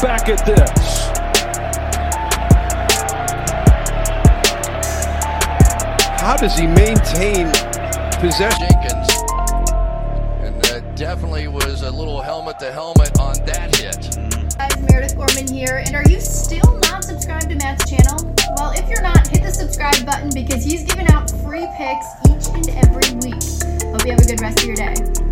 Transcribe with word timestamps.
We 0.00 0.06
gotta 0.06 0.22
look 0.22 0.26
back 0.26 0.28
at 0.28 0.46
this. 0.46 1.10
How 6.20 6.36
does 6.36 6.58
he 6.58 6.66
maintain 6.66 7.50
possession? 8.20 8.68
Jenkins. 8.70 9.08
And 10.42 10.62
that 10.64 10.92
definitely 10.96 11.48
was 11.48 11.82
a 11.82 11.90
little 11.90 12.20
helmet 12.20 12.58
to 12.60 12.72
helmet 12.72 13.18
on 13.18 13.34
that 13.46 13.76
hit. 13.76 14.16
guys, 14.56 14.90
Meredith 14.90 15.16
Gorman 15.16 15.48
here, 15.48 15.82
and 15.86 15.94
are 15.94 16.08
you 16.08 16.20
still 16.20 16.78
not 16.80 17.04
subscribed 17.04 17.48
to 17.50 17.56
Matt's 17.56 17.88
channel? 17.88 18.34
Well, 18.56 18.72
if 18.72 18.88
you're 18.88 19.02
not, 19.02 19.26
hit 19.28 19.42
the 19.42 19.52
subscribe 19.52 20.04
button 20.04 20.30
because 20.34 20.64
he's 20.64 20.84
giving 20.84 21.08
out 21.08 21.30
free 21.30 21.66
picks 21.76 22.06
each 22.28 22.54
and 22.54 22.68
every 22.76 23.14
week. 23.20 23.42
Hope 23.90 24.04
you 24.04 24.12
have 24.12 24.20
a 24.20 24.26
good 24.26 24.40
rest 24.40 24.60
of 24.60 24.66
your 24.66 24.76
day. 24.76 25.29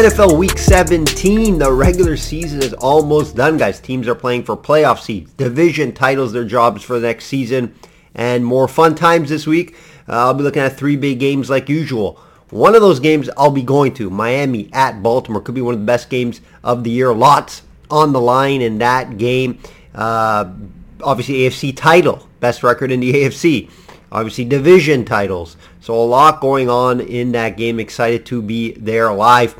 NFL 0.00 0.38
Week 0.38 0.56
17, 0.56 1.58
the 1.58 1.70
regular 1.70 2.16
season 2.16 2.62
is 2.62 2.72
almost 2.72 3.36
done, 3.36 3.58
guys. 3.58 3.80
Teams 3.80 4.08
are 4.08 4.14
playing 4.14 4.44
for 4.44 4.56
playoff 4.56 4.98
seeds, 4.98 5.30
division 5.34 5.92
titles, 5.92 6.32
their 6.32 6.46
jobs 6.46 6.82
for 6.82 6.98
the 6.98 7.06
next 7.06 7.26
season, 7.26 7.74
and 8.14 8.42
more 8.42 8.66
fun 8.66 8.94
times 8.94 9.28
this 9.28 9.46
week. 9.46 9.76
Uh, 10.08 10.12
I'll 10.12 10.32
be 10.32 10.42
looking 10.42 10.62
at 10.62 10.74
three 10.74 10.96
big 10.96 11.20
games 11.20 11.50
like 11.50 11.68
usual. 11.68 12.18
One 12.48 12.74
of 12.74 12.80
those 12.80 12.98
games 12.98 13.28
I'll 13.36 13.50
be 13.50 13.62
going 13.62 13.92
to, 13.96 14.08
Miami 14.08 14.70
at 14.72 15.02
Baltimore, 15.02 15.42
could 15.42 15.54
be 15.54 15.60
one 15.60 15.74
of 15.74 15.80
the 15.80 15.86
best 15.86 16.08
games 16.08 16.40
of 16.64 16.82
the 16.82 16.90
year. 16.90 17.12
Lots 17.12 17.60
on 17.90 18.14
the 18.14 18.22
line 18.22 18.62
in 18.62 18.78
that 18.78 19.18
game. 19.18 19.58
Uh, 19.94 20.50
obviously, 21.02 21.40
AFC 21.40 21.76
title, 21.76 22.26
best 22.40 22.62
record 22.62 22.90
in 22.90 23.00
the 23.00 23.12
AFC 23.12 23.68
obviously 24.12 24.44
division 24.44 25.04
titles. 25.04 25.56
So 25.80 25.94
a 25.94 26.02
lot 26.02 26.40
going 26.40 26.68
on 26.68 27.00
in 27.00 27.30
that 27.32 27.56
game. 27.56 27.78
Excited 27.78 28.26
to 28.26 28.42
be 28.42 28.72
there 28.72 29.12
live. 29.12 29.54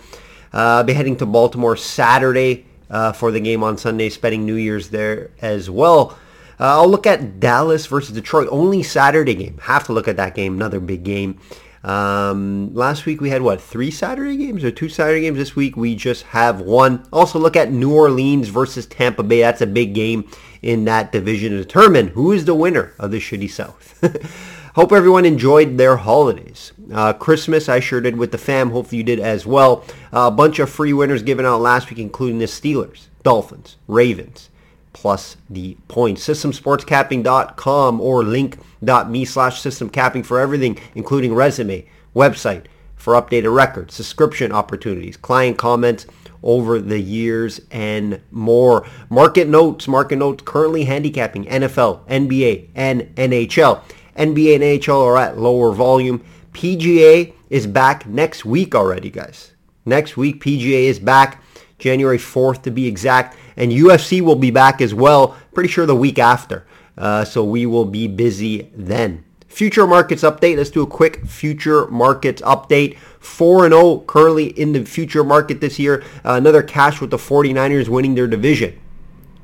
Uh, 0.53 0.79
I'll 0.79 0.85
be 0.85 0.93
heading 0.93 1.17
to 1.17 1.27
Baltimore 1.27 1.77
Saturday 1.77 2.67
uh, 2.91 3.13
for 3.13 3.31
the 3.31 3.41
game 3.41 3.63
on 3.63 3.79
Sunday, 3.79 4.09
spending 4.09 4.45
New 4.45 4.57
Year's 4.57 4.89
there 4.91 5.31
as 5.41 5.71
well. 5.71 6.19
Uh, 6.59 6.81
I'll 6.81 6.89
look 6.89 7.07
at 7.07 7.41
Dallas 7.41 7.87
versus 7.87 8.15
Detroit. 8.15 8.49
Only 8.51 8.83
Saturday 8.83 9.35
game. 9.35 9.59
Have 9.63 9.87
to 9.87 9.93
look 9.93 10.09
at 10.09 10.17
that 10.17 10.35
game. 10.35 10.55
Another 10.55 10.81
big 10.81 11.05
game. 11.05 11.41
Um, 11.83 12.75
last 12.75 13.07
week 13.07 13.23
we 13.23 13.31
had 13.31 13.41
what 13.41 13.61
three 13.61 13.91
Saturday 13.91 14.37
games 14.37 14.63
or 14.65 14.71
two 14.71 14.91
Saturday 14.91 15.23
games. 15.23 15.39
This 15.39 15.57
week 15.57 15.77
we 15.77 15.95
just 15.95 16.25
have 16.25 16.61
one. 16.61 17.07
Also 17.13 17.39
look 17.39 17.57
at 17.57 17.73
New 17.73 17.95
Orleans 17.95 18.49
versus 18.49 18.85
Tampa 18.85 19.23
Bay. 19.23 19.41
That's 19.41 19.63
a 19.63 19.67
big 19.67 19.95
game 19.95 20.29
in 20.61 20.85
that 20.85 21.13
division 21.13 21.53
to 21.53 21.59
determine 21.59 22.09
who 22.09 22.33
is 22.33 22.45
the 22.45 22.55
winner 22.55 22.93
of 22.99 23.11
the 23.11 23.19
shitty 23.19 23.51
South. 23.51 23.99
Hope 24.75 24.93
everyone 24.93 25.25
enjoyed 25.25 25.77
their 25.77 25.97
holidays. 25.97 26.73
Uh, 26.93 27.13
Christmas, 27.13 27.69
I 27.69 27.81
sure 27.81 28.01
did 28.01 28.17
with 28.17 28.31
the 28.31 28.39
fam. 28.39 28.71
Hopefully 28.71 28.99
you 28.99 29.05
did 29.05 29.19
as 29.19 29.45
well. 29.45 29.85
Uh, 30.13 30.29
a 30.29 30.31
bunch 30.31 30.61
of 30.61 30.71
free 30.71 30.93
winners 30.93 31.23
given 31.23 31.45
out 31.45 31.61
last 31.61 31.91
week, 31.91 31.99
including 31.99 32.39
the 32.39 32.45
Steelers, 32.47 33.07
Dolphins, 33.25 33.77
Ravens, 33.89 34.49
plus 34.93 35.37
the 35.49 35.77
points. 35.89 36.27
Systemsportscapping.com 36.27 38.01
or 38.01 38.23
link.me 38.23 39.25
slash 39.25 39.61
systemcapping 39.61 40.25
for 40.25 40.39
everything, 40.39 40.79
including 40.95 41.35
resume, 41.35 41.87
website, 42.15 42.67
for 42.95 43.15
updated 43.15 43.53
records, 43.53 43.95
subscription 43.95 44.53
opportunities, 44.53 45.17
client 45.17 45.59
comments 45.59 46.07
over 46.43 46.79
the 46.79 47.01
years 47.01 47.61
and 47.71 48.21
more. 48.31 48.87
Market 49.09 49.49
notes, 49.49 49.89
market 49.89 50.17
notes 50.17 50.43
currently 50.45 50.85
handicapping 50.85 51.45
NFL, 51.47 52.07
NBA, 52.07 52.69
and 52.75 53.03
NHL. 53.17 53.83
NBA 54.21 54.55
and 54.55 54.63
NHL 54.63 55.05
are 55.05 55.17
at 55.17 55.39
lower 55.39 55.73
volume. 55.73 56.25
PGA 56.53 57.33
is 57.49 57.67
back 57.67 58.07
next 58.07 58.45
week 58.45 58.75
already, 58.75 59.11
guys. 59.11 59.53
Next 59.85 60.17
week, 60.17 60.43
PGA 60.43 60.85
is 60.85 60.99
back, 60.99 61.43
January 61.79 62.19
4th 62.19 62.63
to 62.63 62.71
be 62.71 62.87
exact. 62.87 63.37
And 63.57 63.73
UFC 63.73 64.21
will 64.21 64.37
be 64.37 64.51
back 64.51 64.81
as 64.81 64.95
well, 64.95 65.37
pretty 65.55 65.69
sure 65.69 65.87
the 65.87 65.97
week 65.97 66.19
after. 66.19 66.67
Uh, 66.99 67.25
so 67.25 67.43
we 67.43 67.67
will 67.67 67.87
be 67.87 68.07
busy 68.07 68.71
then. 68.75 69.25
Future 69.49 69.87
markets 69.87 70.23
update. 70.23 70.57
Let's 70.57 70.71
do 70.71 70.83
a 70.83 70.87
quick 70.87 71.27
future 71.27 71.87
markets 71.89 72.41
update. 72.43 72.99
4-0 73.21 74.07
currently 74.07 74.47
in 74.47 74.73
the 74.73 74.85
future 74.85 75.25
market 75.25 75.61
this 75.61 75.79
year. 75.79 76.03
Uh, 76.25 76.35
another 76.35 76.63
cash 76.63 77.01
with 77.01 77.11
the 77.11 77.17
49ers 77.17 77.89
winning 77.89 78.15
their 78.15 78.29
division. 78.29 78.79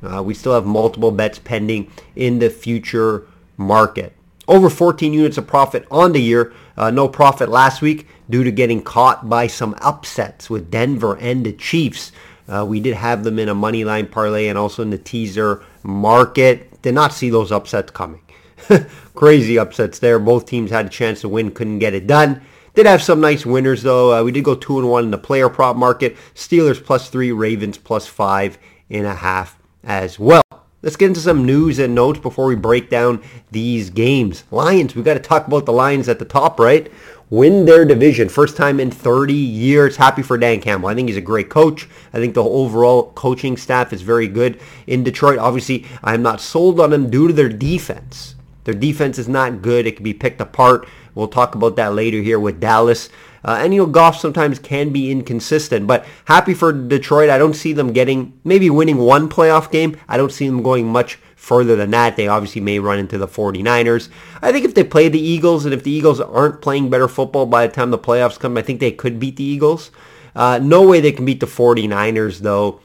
Uh, 0.03 0.23
we 0.23 0.35
still 0.35 0.55
have 0.55 0.67
multiple 0.67 1.11
bets 1.11 1.39
pending 1.39 1.91
in 2.15 2.39
the 2.39 2.51
future 2.51 3.27
market. 3.57 4.13
Over 4.49 4.71
14 4.71 5.13
units 5.13 5.39
of 5.39 5.47
profit 5.47 5.87
on 5.91 6.13
the 6.13 6.21
year. 6.21 6.53
Uh, 6.77 6.91
no 6.91 7.09
profit 7.09 7.49
last 7.49 7.83
week 7.83 8.07
due 8.31 8.45
to 8.45 8.53
getting 8.53 8.83
caught 8.83 9.29
by 9.29 9.47
some 9.47 9.75
upsets 9.81 10.49
with 10.49 10.71
Denver 10.71 11.17
and 11.17 11.45
the 11.45 11.53
Chiefs. 11.53 12.13
Uh, 12.49 12.65
we 12.69 12.79
did 12.79 12.95
have 12.95 13.25
them 13.25 13.39
in 13.39 13.49
a 13.49 13.55
money 13.55 13.85
line 13.85 14.07
parlay 14.07 14.47
and 14.47 14.57
also 14.57 14.83
in 14.83 14.91
the 14.91 14.99
teaser 14.99 15.65
market. 15.83 16.81
Did 16.83 16.95
not 16.95 17.13
see 17.13 17.31
those 17.31 17.51
upsets 17.51 17.91
coming. 17.91 18.21
Crazy 19.15 19.59
upsets 19.59 19.99
there. 19.99 20.19
Both 20.19 20.47
teams 20.47 20.71
had 20.71 20.87
a 20.87 20.91
chance 20.91 21.23
to 21.23 21.29
win, 21.29 21.51
couldn't 21.51 21.81
get 21.81 21.95
it 21.95 22.07
done. 22.07 22.43
Did 22.75 22.87
have 22.87 23.03
some 23.03 23.21
nice 23.21 23.47
winners 23.47 23.83
though. 23.83 24.15
Uh, 24.15 24.23
we 24.23 24.33
did 24.33 24.45
go 24.45 24.55
two 24.55 24.79
and 24.79 24.89
one 24.89 25.05
in 25.05 25.11
the 25.11 25.19
player 25.19 25.49
prop 25.49 25.77
market. 25.77 26.17
Steelers 26.35 26.83
plus 26.83 27.09
three, 27.09 27.33
Ravens 27.33 27.79
plus 27.79 28.07
five 28.07 28.59
and 28.91 29.07
a 29.07 29.15
half 29.15 29.59
as 29.83 30.19
well. 30.19 30.43
Let's 30.87 30.95
get 30.95 31.09
into 31.09 31.19
some 31.19 31.45
news 31.45 31.81
and 31.81 31.97
notes 31.97 32.21
before 32.21 32.47
we 32.47 32.55
break 32.55 32.91
down 32.91 33.21
these 33.51 33.91
games. 33.91 34.45
Lions, 34.53 34.95
we've 34.95 35.05
got 35.05 35.15
to 35.15 35.19
talk 35.19 35.49
about 35.49 35.67
the 35.67 35.73
Lions 35.73 36.09
at 36.09 36.21
the 36.21 36.25
top, 36.25 36.61
right? 36.61 36.93
Win 37.29 37.65
their 37.65 37.85
division. 37.85 38.29
First 38.29 38.57
time 38.57 38.79
in 38.79 38.93
30 38.93 39.35
years. 39.35 39.97
Happy 39.97 40.23
for 40.23 40.39
Dan 40.39 40.61
Campbell. 40.61 40.89
I 40.89 40.95
think 40.95 41.09
he's 41.09 41.17
a 41.17 41.21
great 41.21 41.49
coach. 41.49 41.89
I 42.13 42.19
think 42.19 42.35
the 42.35 42.45
overall 42.45 43.11
coaching 43.15 43.57
staff 43.57 43.93
is 43.93 44.03
very 44.03 44.29
good 44.29 44.61
in 44.87 45.03
Detroit. 45.03 45.41
Obviously, 45.41 45.85
I'm 46.05 46.23
not 46.23 46.41
sold 46.41 46.79
on 46.79 46.91
them 46.91 47.11
due 47.11 47.27
to 47.27 47.33
their 47.33 47.49
defense. 47.49 48.37
Their 48.63 48.75
defense 48.75 49.19
is 49.19 49.27
not 49.27 49.63
good. 49.63 49.89
It 49.89 49.97
can 49.97 50.05
be 50.05 50.15
picked 50.15 50.41
apart. 50.41 50.87
We'll 51.17 51.27
talk 51.27 51.57
about 51.57 51.75
that 51.75 51.95
later 51.95 52.23
here 52.23 52.39
with 52.39 52.61
Dallas. 52.61 53.09
Uh, 53.47 53.59
and, 53.61 53.73
you 53.73 53.81
know, 53.81 53.87
Goff 53.87 54.19
sometimes 54.19 54.59
can 54.59 54.91
be 54.91 55.13
inconsistent, 55.13 55.87
but 55.87 56.05
happy 56.25 56.53
for 56.53 56.73
Detroit. 56.73 57.31
I 57.31 57.39
don't 57.39 57.55
see 57.55 57.73
them 57.73 57.93
getting, 57.93 58.39
maybe 58.43 58.69
winning 58.69 58.99
one 58.99 59.29
playoff 59.29 59.71
game. 59.71 59.97
I 60.09 60.17
don't 60.17 60.33
see 60.33 60.49
them 60.49 60.65
going 60.65 60.85
much 60.85 61.21
further 61.37 61.77
than 61.77 61.93
that. 61.93 62.17
They 62.17 62.27
obviously 62.27 62.61
may 62.61 62.81
run 62.81 62.99
into 62.99 63.19
the 63.19 63.29
49ers. 63.29 64.09
I 64.43 64.51
think 64.51 64.65
if 64.65 64.75
they 64.75 64.83
play 64.83 65.09
the 65.09 65.21
Eagles, 65.21 65.65
and 65.65 65.73
if 65.73 65.85
the 65.85 65.93
Eagles 65.93 66.21
aren't 66.21 66.61
playing 66.61 66.91
better 66.91 67.07
football 67.07 67.47
by 67.47 67.69
the 67.69 67.73
time 67.73 67.93
the 67.93 67.99
playoffs 67.99 68.37
come, 68.37 68.57
I 68.57 68.63
think 68.63 68.81
they 68.81 68.91
could 68.91 69.21
beat 69.21 69.37
the 69.37 69.45
Eagles. 69.45 69.93
Uh, 70.35 70.59
no 70.61 70.83
way 70.83 71.01
they 71.01 71.13
can 71.13 71.25
beat 71.25 71.39
the 71.39 71.47
49ers, 71.47 72.41
though. 72.41 72.81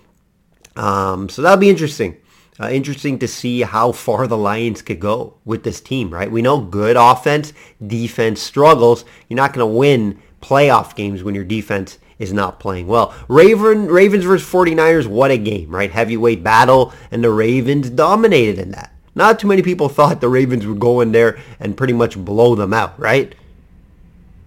Um, 0.75 1.27
so 1.27 1.41
that'll 1.41 1.57
be 1.57 1.71
interesting. 1.71 2.17
Uh, 2.59 2.69
interesting 2.69 3.17
to 3.17 3.27
see 3.27 3.61
how 3.61 3.91
far 3.91 4.27
the 4.27 4.37
Lions 4.37 4.83
could 4.83 4.99
go 4.99 5.37
with 5.43 5.63
this 5.63 5.81
team, 5.81 6.11
right? 6.11 6.29
We 6.29 6.43
know 6.43 6.61
good 6.61 6.95
offense, 6.95 7.53
defense 7.85 8.39
struggles. 8.39 9.05
You're 9.27 9.37
not 9.37 9.53
going 9.53 9.67
to 9.67 9.75
win 9.75 10.21
playoff 10.41 10.95
games 10.95 11.23
when 11.23 11.35
your 11.35 11.43
defense 11.43 11.97
is 12.19 12.31
not 12.31 12.59
playing 12.59 12.87
well. 12.87 13.13
Raven, 13.27 13.87
Ravens 13.87 14.25
versus 14.25 14.47
49ers, 14.47 15.07
what 15.07 15.31
a 15.31 15.37
game, 15.37 15.73
right? 15.73 15.91
Heavyweight 15.91 16.43
battle, 16.43 16.93
and 17.09 17.23
the 17.23 17.31
Ravens 17.31 17.89
dominated 17.89 18.59
in 18.59 18.71
that. 18.71 18.93
Not 19.15 19.39
too 19.39 19.47
many 19.47 19.61
people 19.61 19.89
thought 19.89 20.21
the 20.21 20.29
Ravens 20.29 20.67
would 20.67 20.79
go 20.79 21.01
in 21.01 21.11
there 21.11 21.39
and 21.59 21.77
pretty 21.77 21.93
much 21.93 22.17
blow 22.17 22.55
them 22.55 22.73
out, 22.73 22.99
right? 22.99 23.33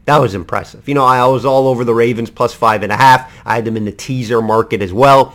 That 0.06 0.18
was 0.18 0.34
impressive. 0.34 0.86
You 0.88 0.94
know, 0.94 1.04
I 1.04 1.26
was 1.26 1.44
all 1.44 1.66
over 1.66 1.82
the 1.84 1.94
Ravens 1.94 2.30
plus 2.30 2.52
five 2.52 2.82
and 2.82 2.92
a 2.92 2.96
half. 2.96 3.32
I 3.44 3.56
had 3.56 3.64
them 3.64 3.76
in 3.76 3.86
the 3.86 3.92
teaser 3.92 4.42
market 4.42 4.82
as 4.82 4.92
well. 4.92 5.34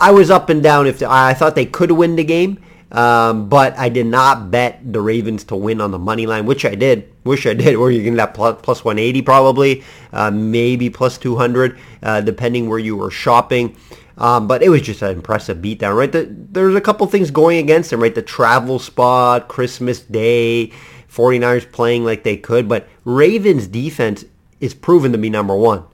I 0.00 0.10
was 0.10 0.30
up 0.30 0.48
and 0.48 0.62
down 0.62 0.86
if 0.86 1.02
I 1.02 1.32
thought 1.34 1.54
they 1.54 1.66
could 1.66 1.92
win 1.92 2.16
the 2.16 2.24
game, 2.24 2.62
um, 2.94 3.48
but 3.48 3.76
I 3.76 3.88
did 3.88 4.06
not 4.06 4.50
bet 4.50 4.80
the 4.92 5.00
Ravens 5.00 5.44
to 5.44 5.56
win 5.56 5.80
on 5.80 5.90
the 5.90 5.98
money 5.98 6.26
line, 6.26 6.46
which 6.46 6.64
I 6.64 6.74
did. 6.74 7.12
Wish 7.24 7.46
I 7.46 7.54
did. 7.54 7.76
Where 7.78 7.90
you 7.90 8.02
can 8.02 8.16
that 8.16 8.34
plus, 8.34 8.58
plus 8.62 8.84
180 8.84 9.22
probably, 9.22 9.82
uh, 10.12 10.30
maybe 10.30 10.90
plus 10.90 11.18
200, 11.18 11.78
uh, 12.02 12.20
depending 12.20 12.68
where 12.68 12.78
you 12.78 12.96
were 12.96 13.10
shopping. 13.10 13.76
Um, 14.16 14.46
but 14.46 14.62
it 14.62 14.68
was 14.68 14.82
just 14.82 15.02
an 15.02 15.10
impressive 15.10 15.58
beatdown, 15.58 15.96
right? 15.96 16.12
The, 16.12 16.28
there's 16.30 16.76
a 16.76 16.80
couple 16.80 17.06
things 17.08 17.32
going 17.32 17.58
against 17.58 17.90
them, 17.90 18.00
right? 18.00 18.14
The 18.14 18.22
travel 18.22 18.78
spot, 18.78 19.48
Christmas 19.48 20.00
Day, 20.00 20.70
49ers 21.12 21.70
playing 21.72 22.04
like 22.04 22.22
they 22.22 22.36
could, 22.36 22.68
but 22.68 22.88
Ravens 23.04 23.66
defense 23.66 24.24
is 24.60 24.72
proven 24.72 25.10
to 25.10 25.18
be 25.18 25.30
number 25.30 25.56
one, 25.56 25.84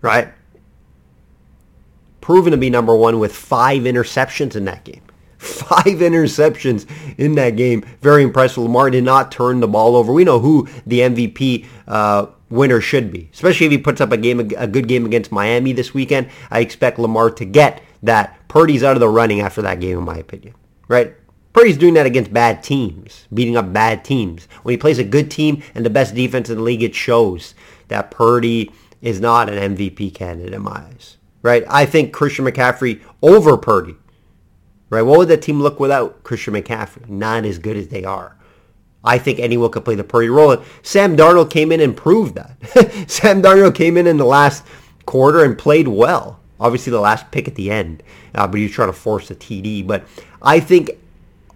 right? 0.00 0.32
proven 2.22 2.52
to 2.52 2.56
be 2.56 2.70
number 2.70 2.96
one 2.96 3.18
with 3.18 3.34
five 3.34 3.82
interceptions 3.82 4.56
in 4.56 4.64
that 4.64 4.84
game. 4.84 5.02
Five 5.42 5.98
interceptions 5.98 6.86
in 7.18 7.34
that 7.34 7.56
game. 7.56 7.84
Very 8.00 8.22
impressive. 8.22 8.62
Lamar 8.62 8.90
did 8.90 9.02
not 9.02 9.32
turn 9.32 9.58
the 9.58 9.66
ball 9.66 9.96
over. 9.96 10.12
We 10.12 10.22
know 10.22 10.38
who 10.38 10.68
the 10.86 11.00
MVP 11.00 11.66
uh, 11.88 12.26
winner 12.48 12.80
should 12.80 13.10
be, 13.10 13.28
especially 13.32 13.66
if 13.66 13.72
he 13.72 13.78
puts 13.78 14.00
up 14.00 14.12
a 14.12 14.16
game, 14.16 14.38
a 14.38 14.66
good 14.68 14.86
game 14.86 15.04
against 15.04 15.32
Miami 15.32 15.72
this 15.72 15.92
weekend. 15.92 16.28
I 16.50 16.60
expect 16.60 17.00
Lamar 17.00 17.30
to 17.30 17.44
get 17.44 17.82
that. 18.04 18.38
Purdy's 18.46 18.84
out 18.84 18.94
of 18.94 19.00
the 19.00 19.08
running 19.08 19.40
after 19.40 19.62
that 19.62 19.80
game, 19.80 19.98
in 19.98 20.04
my 20.04 20.18
opinion. 20.18 20.54
Right? 20.86 21.16
Purdy's 21.52 21.76
doing 21.76 21.94
that 21.94 22.06
against 22.06 22.32
bad 22.32 22.62
teams, 22.62 23.26
beating 23.34 23.56
up 23.56 23.72
bad 23.72 24.04
teams. 24.04 24.46
When 24.62 24.72
he 24.74 24.78
plays 24.78 24.98
a 24.98 25.04
good 25.04 25.30
team 25.30 25.62
and 25.74 25.84
the 25.84 25.90
best 25.90 26.14
defense 26.14 26.50
in 26.50 26.56
the 26.56 26.62
league, 26.62 26.82
it 26.82 26.94
shows 26.94 27.54
that 27.88 28.10
Purdy 28.10 28.70
is 29.00 29.20
not 29.20 29.50
an 29.50 29.76
MVP 29.76 30.14
candidate 30.14 30.54
in 30.54 30.62
my 30.62 30.84
eyes, 30.86 31.16
right? 31.42 31.64
I 31.68 31.84
think 31.84 32.12
Christian 32.12 32.44
McCaffrey 32.44 33.00
over 33.20 33.56
Purdy, 33.56 33.96
right? 34.92 35.02
What 35.02 35.18
would 35.18 35.28
that 35.28 35.40
team 35.40 35.60
look 35.60 35.80
without 35.80 36.22
Christian 36.22 36.52
McCaffrey? 36.52 37.08
Not 37.08 37.46
as 37.46 37.58
good 37.58 37.78
as 37.78 37.88
they 37.88 38.04
are. 38.04 38.36
I 39.02 39.18
think 39.18 39.40
anyone 39.40 39.70
could 39.70 39.86
play 39.86 39.94
the 39.94 40.04
Purdy 40.04 40.28
role. 40.28 40.52
And 40.52 40.62
Sam 40.82 41.16
Darnold 41.16 41.50
came 41.50 41.72
in 41.72 41.80
and 41.80 41.96
proved 41.96 42.34
that. 42.34 42.56
Sam 43.10 43.42
Darnold 43.42 43.74
came 43.74 43.96
in 43.96 44.06
in 44.06 44.18
the 44.18 44.26
last 44.26 44.64
quarter 45.06 45.44
and 45.44 45.56
played 45.56 45.88
well. 45.88 46.38
Obviously, 46.60 46.90
the 46.90 47.00
last 47.00 47.28
pick 47.32 47.48
at 47.48 47.56
the 47.56 47.70
end, 47.70 48.02
uh, 48.34 48.46
but 48.46 48.58
he 48.58 48.64
was 48.64 48.72
trying 48.72 48.90
to 48.90 48.92
force 48.92 49.30
a 49.30 49.34
TD. 49.34 49.84
But 49.84 50.04
I 50.42 50.60
think 50.60 50.90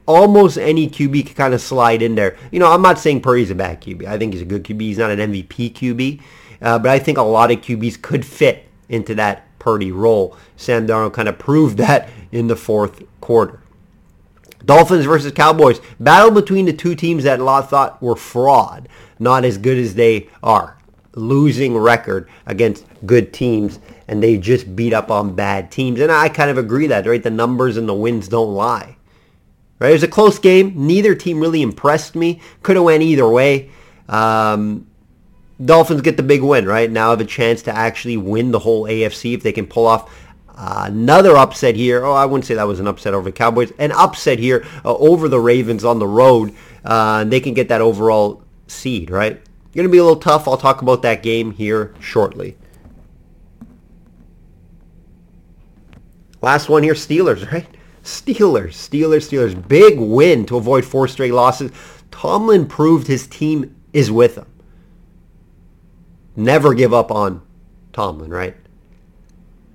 almost 0.06 0.56
any 0.56 0.88
QB 0.88 1.26
could 1.26 1.36
kind 1.36 1.52
of 1.54 1.60
slide 1.60 2.00
in 2.00 2.14
there. 2.14 2.36
You 2.50 2.58
know, 2.58 2.72
I'm 2.72 2.82
not 2.82 2.98
saying 2.98 3.20
Purdy's 3.20 3.50
a 3.50 3.54
bad 3.54 3.82
QB. 3.82 4.06
I 4.06 4.18
think 4.18 4.32
he's 4.32 4.42
a 4.42 4.46
good 4.46 4.64
QB. 4.64 4.80
He's 4.80 4.98
not 4.98 5.10
an 5.10 5.18
MVP 5.18 5.74
QB. 5.74 6.22
Uh, 6.62 6.78
but 6.78 6.90
I 6.90 6.98
think 6.98 7.18
a 7.18 7.22
lot 7.22 7.50
of 7.50 7.60
QBs 7.60 8.00
could 8.00 8.24
fit 8.24 8.64
into 8.88 9.14
that 9.16 9.45
Purdy 9.66 9.90
role. 9.90 10.36
Sam 10.56 10.86
Darnold 10.86 11.12
kind 11.12 11.28
of 11.28 11.40
proved 11.40 11.78
that 11.78 12.08
in 12.30 12.46
the 12.46 12.54
fourth 12.54 13.02
quarter. 13.20 13.58
Dolphins 14.64 15.04
versus 15.04 15.32
Cowboys. 15.32 15.80
Battle 15.98 16.30
between 16.30 16.66
the 16.66 16.72
two 16.72 16.94
teams 16.94 17.24
that 17.24 17.40
a 17.40 17.44
lot 17.44 17.68
thought 17.68 18.00
were 18.00 18.14
fraud. 18.14 18.88
Not 19.18 19.44
as 19.44 19.58
good 19.58 19.76
as 19.76 19.96
they 19.96 20.28
are. 20.40 20.78
Losing 21.16 21.76
record 21.76 22.28
against 22.46 22.86
good 23.04 23.32
teams. 23.32 23.80
And 24.06 24.22
they 24.22 24.38
just 24.38 24.76
beat 24.76 24.92
up 24.92 25.10
on 25.10 25.34
bad 25.34 25.72
teams. 25.72 25.98
And 25.98 26.12
I 26.12 26.28
kind 26.28 26.48
of 26.48 26.58
agree 26.58 26.86
that, 26.86 27.04
right? 27.04 27.20
The 27.20 27.30
numbers 27.30 27.76
and 27.76 27.88
the 27.88 27.94
wins 27.94 28.28
don't 28.28 28.54
lie. 28.54 28.96
Right? 29.80 29.90
It 29.90 29.94
was 29.94 30.02
a 30.04 30.08
close 30.08 30.38
game. 30.38 30.74
Neither 30.76 31.16
team 31.16 31.40
really 31.40 31.62
impressed 31.62 32.14
me. 32.14 32.40
Could 32.62 32.76
have 32.76 32.84
went 32.84 33.02
either 33.02 33.28
way. 33.28 33.70
Um, 34.08 34.86
Dolphins 35.64 36.02
get 36.02 36.16
the 36.16 36.22
big 36.22 36.42
win, 36.42 36.66
right? 36.66 36.90
Now 36.90 37.10
have 37.10 37.20
a 37.20 37.24
chance 37.24 37.62
to 37.62 37.74
actually 37.74 38.16
win 38.16 38.50
the 38.50 38.58
whole 38.58 38.84
AFC 38.84 39.34
if 39.34 39.42
they 39.42 39.52
can 39.52 39.66
pull 39.66 39.86
off 39.86 40.14
another 40.54 41.36
upset 41.36 41.76
here. 41.76 42.04
Oh, 42.04 42.12
I 42.12 42.26
wouldn't 42.26 42.44
say 42.44 42.54
that 42.54 42.66
was 42.66 42.80
an 42.80 42.86
upset 42.86 43.14
over 43.14 43.30
the 43.30 43.36
Cowboys. 43.36 43.72
An 43.78 43.92
upset 43.92 44.38
here 44.38 44.66
uh, 44.84 44.94
over 44.96 45.28
the 45.28 45.40
Ravens 45.40 45.84
on 45.84 45.98
the 45.98 46.06
road. 46.06 46.54
Uh, 46.84 47.24
they 47.24 47.40
can 47.40 47.54
get 47.54 47.68
that 47.68 47.80
overall 47.80 48.42
seed, 48.66 49.10
right? 49.10 49.40
Going 49.76 49.86
to 49.86 49.92
be 49.92 49.98
a 49.98 50.02
little 50.02 50.20
tough. 50.20 50.48
I'll 50.48 50.56
talk 50.56 50.80
about 50.80 51.02
that 51.02 51.22
game 51.22 51.50
here 51.50 51.94
shortly. 52.00 52.56
Last 56.40 56.70
one 56.70 56.82
here, 56.82 56.94
Steelers, 56.94 57.50
right? 57.52 57.66
Steelers, 58.02 58.72
Steelers, 58.72 59.28
Steelers. 59.28 59.68
Big 59.68 59.98
win 59.98 60.46
to 60.46 60.56
avoid 60.56 60.84
four 60.84 61.08
straight 61.08 61.34
losses. 61.34 61.72
Tomlin 62.10 62.66
proved 62.66 63.06
his 63.06 63.26
team 63.26 63.76
is 63.92 64.10
with 64.10 64.36
him. 64.36 64.46
Never 66.36 66.74
give 66.74 66.92
up 66.92 67.10
on 67.10 67.42
Tomlin, 67.92 68.30
right? 68.30 68.54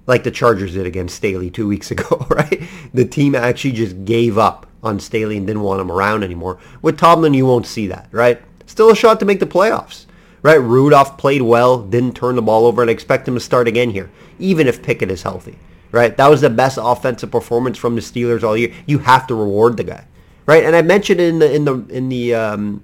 Like 0.06 0.24
the 0.24 0.32
Chargers 0.32 0.74
did 0.74 0.86
against 0.86 1.16
Staley 1.16 1.50
two 1.50 1.68
weeks 1.68 1.90
ago, 1.92 2.28
right? 2.30 2.62
The 2.94 3.06
team 3.06 3.34
actually 3.36 3.74
just 3.74 4.06
gave 4.06 4.38
up 4.38 4.68
on 4.84 5.00
Staley 5.00 5.38
and 5.38 5.48
didn't 5.48 5.64
want 5.64 5.82
him 5.82 5.92
around 5.92 6.24
anymore. 6.24 6.60
With 6.82 6.98
Tomlin, 6.98 7.34
you 7.34 7.46
won't 7.46 7.66
see 7.66 7.88
that, 7.88 8.08
right? 8.12 8.42
Still 8.66 8.90
a 8.90 8.96
shot 8.96 9.20
to 9.20 9.26
make 9.26 9.40
the 9.40 9.46
playoffs, 9.46 10.06
right? 10.44 10.56
Rudolph 10.56 11.18
played 11.18 11.42
well, 11.42 11.82
didn't 11.82 12.16
turn 12.16 12.36
the 12.36 12.42
ball 12.42 12.66
over, 12.66 12.82
and 12.82 12.90
I 12.90 12.94
expect 12.94 13.28
him 13.28 13.34
to 13.34 13.40
start 13.40 13.68
again 13.68 13.90
here, 13.90 14.10
even 14.40 14.68
if 14.68 14.84
Pickett 14.84 15.12
is 15.12 15.24
healthy, 15.24 15.58
right? 15.92 16.16
That 16.16 16.30
was 16.30 16.42
the 16.42 16.50
best 16.50 16.78
offensive 16.82 17.32
performance 17.32 17.78
from 17.78 17.96
the 17.96 18.02
Steelers 18.02 18.44
all 18.44 18.56
year. 18.58 18.74
You 18.86 19.00
have 19.00 19.28
to 19.28 19.36
reward 19.36 19.78
the 19.78 19.84
guy, 19.84 20.06
right? 20.46 20.64
And 20.64 20.76
I 20.76 20.82
mentioned 20.82 21.20
in 21.20 21.40
the 21.40 21.54
in 21.54 21.66
the 21.66 21.86
in 21.90 22.10
the 22.10 22.34
um, 22.36 22.84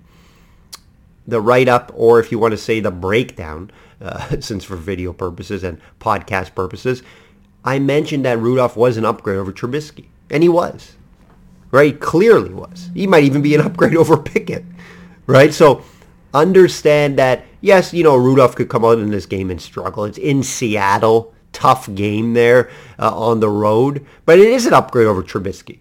the 1.28 1.42
write-up, 1.42 1.92
or 1.94 2.20
if 2.20 2.32
you 2.32 2.40
want 2.40 2.54
to 2.54 2.58
say 2.58 2.80
the 2.80 2.92
breakdown, 2.92 3.70
uh, 4.02 4.36
since 4.40 4.64
for 4.64 4.76
video 4.76 5.14
purposes 5.14 5.64
and 5.64 5.80
podcast 6.00 6.56
purposes, 6.56 7.04
I 7.64 7.80
mentioned 7.80 8.26
that 8.26 8.40
Rudolph 8.40 8.78
was 8.78 8.98
an 8.98 9.06
upgrade 9.06 9.38
over 9.38 9.52
Trubisky, 9.52 10.08
and 10.30 10.42
he 10.42 10.50
was, 10.50 10.94
right? 11.72 11.94
He 11.94 12.00
Clearly 12.00 12.54
was. 12.54 12.90
He 12.94 13.08
might 13.08 13.26
even 13.26 13.42
be 13.42 13.56
an 13.56 13.62
upgrade 13.66 13.96
over 13.96 14.18
Pickett, 14.18 14.64
right? 15.26 15.54
So 15.54 15.84
understand 16.34 17.20
that, 17.20 17.46
yes, 17.62 17.94
you 17.94 18.04
know, 18.04 18.16
Rudolph 18.16 18.56
could 18.56 18.70
come 18.70 18.86
out 18.86 19.00
in 19.00 19.10
this 19.10 19.26
game 19.26 19.52
and 19.52 19.62
struggle. 19.62 20.06
It's 20.06 20.18
in 20.18 20.44
Seattle, 20.44 21.34
tough 21.52 21.94
game 21.94 22.34
there 22.34 22.70
uh, 23.00 23.14
on 23.18 23.40
the 23.40 23.50
road, 23.50 24.06
but 24.26 24.40
it 24.40 24.48
is 24.48 24.66
an 24.66 24.74
upgrade 24.74 25.08
over 25.08 25.24
Trubisky 25.24 25.80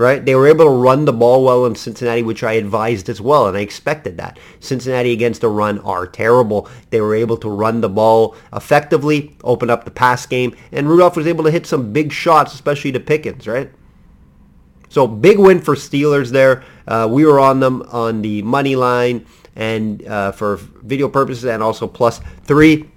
right? 0.00 0.24
They 0.24 0.34
were 0.34 0.48
able 0.48 0.64
to 0.64 0.70
run 0.70 1.04
the 1.04 1.12
ball 1.12 1.44
well 1.44 1.66
in 1.66 1.74
Cincinnati, 1.74 2.22
which 2.22 2.42
I 2.42 2.52
advised 2.52 3.10
as 3.10 3.20
well, 3.20 3.46
and 3.46 3.54
I 3.54 3.60
expected 3.60 4.16
that. 4.16 4.38
Cincinnati 4.58 5.12
against 5.12 5.42
the 5.42 5.50
run 5.50 5.78
are 5.80 6.06
terrible. 6.06 6.70
They 6.88 7.02
were 7.02 7.14
able 7.14 7.36
to 7.36 7.50
run 7.50 7.82
the 7.82 7.90
ball 7.90 8.34
effectively, 8.50 9.36
open 9.44 9.68
up 9.68 9.84
the 9.84 9.90
pass 9.90 10.24
game, 10.24 10.56
and 10.72 10.88
Rudolph 10.88 11.16
was 11.16 11.26
able 11.26 11.44
to 11.44 11.50
hit 11.50 11.66
some 11.66 11.92
big 11.92 12.12
shots, 12.12 12.54
especially 12.54 12.92
to 12.92 13.00
Pickens, 13.00 13.46
right? 13.46 13.70
So 14.88 15.06
big 15.06 15.38
win 15.38 15.60
for 15.60 15.74
Steelers 15.74 16.30
there. 16.30 16.64
Uh, 16.88 17.06
we 17.10 17.26
were 17.26 17.38
on 17.38 17.60
them 17.60 17.82
on 17.90 18.22
the 18.22 18.40
money 18.40 18.76
line 18.76 19.26
and 19.54 20.06
uh, 20.08 20.32
for 20.32 20.56
video 20.56 21.10
purposes 21.10 21.44
and 21.44 21.62
also 21.62 21.86
plus 21.86 22.22
three. 22.44 22.88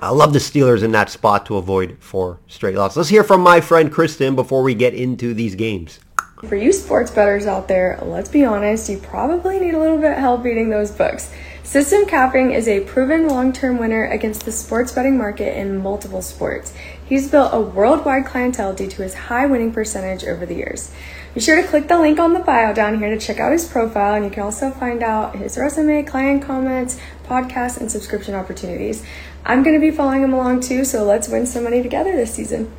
I 0.00 0.10
love 0.10 0.32
the 0.32 0.38
Steelers 0.38 0.84
in 0.84 0.92
that 0.92 1.10
spot 1.10 1.44
to 1.46 1.56
avoid 1.56 1.96
four 1.98 2.38
straight 2.46 2.76
losses. 2.76 2.96
Let's 2.96 3.08
hear 3.08 3.24
from 3.24 3.40
my 3.40 3.60
friend 3.60 3.90
Kristen 3.90 4.36
before 4.36 4.62
we 4.62 4.74
get 4.74 4.94
into 4.94 5.34
these 5.34 5.56
games. 5.56 5.98
For 6.46 6.56
you 6.56 6.72
sports 6.72 7.10
bettors 7.10 7.46
out 7.46 7.68
there, 7.68 7.98
let's 8.02 8.30
be 8.30 8.46
honest, 8.46 8.88
you 8.88 8.96
probably 8.96 9.60
need 9.60 9.74
a 9.74 9.78
little 9.78 9.98
bit 9.98 10.12
of 10.12 10.18
help 10.18 10.42
beating 10.42 10.70
those 10.70 10.90
books. 10.90 11.30
System 11.62 12.06
Capping 12.06 12.52
is 12.52 12.66
a 12.66 12.80
proven 12.80 13.28
long-term 13.28 13.78
winner 13.78 14.06
against 14.06 14.44
the 14.44 14.50
sports 14.50 14.90
betting 14.90 15.18
market 15.18 15.56
in 15.56 15.82
multiple 15.82 16.22
sports. 16.22 16.72
He's 17.04 17.30
built 17.30 17.52
a 17.52 17.60
worldwide 17.60 18.24
clientele 18.24 18.72
due 18.72 18.88
to 18.88 19.02
his 19.02 19.14
high 19.14 19.46
winning 19.46 19.70
percentage 19.70 20.24
over 20.24 20.46
the 20.46 20.54
years. 20.54 20.90
Be 21.34 21.40
sure 21.40 21.60
to 21.60 21.68
click 21.68 21.88
the 21.88 21.98
link 21.98 22.18
on 22.18 22.32
the 22.32 22.40
bio 22.40 22.72
down 22.72 22.98
here 22.98 23.10
to 23.10 23.24
check 23.24 23.38
out 23.38 23.52
his 23.52 23.68
profile, 23.68 24.14
and 24.14 24.24
you 24.24 24.30
can 24.30 24.42
also 24.42 24.70
find 24.70 25.02
out 25.02 25.36
his 25.36 25.58
resume, 25.58 26.02
client 26.02 26.42
comments, 26.42 26.98
podcasts, 27.26 27.78
and 27.78 27.92
subscription 27.92 28.34
opportunities. 28.34 29.04
I'm 29.44 29.62
going 29.62 29.78
to 29.78 29.80
be 29.80 29.94
following 29.94 30.22
him 30.22 30.32
along 30.32 30.62
too, 30.62 30.84
so 30.84 31.04
let's 31.04 31.28
win 31.28 31.46
some 31.46 31.64
money 31.64 31.82
together 31.82 32.16
this 32.16 32.34
season. 32.34 32.72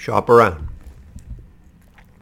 Shop 0.00 0.30
around. 0.30 0.66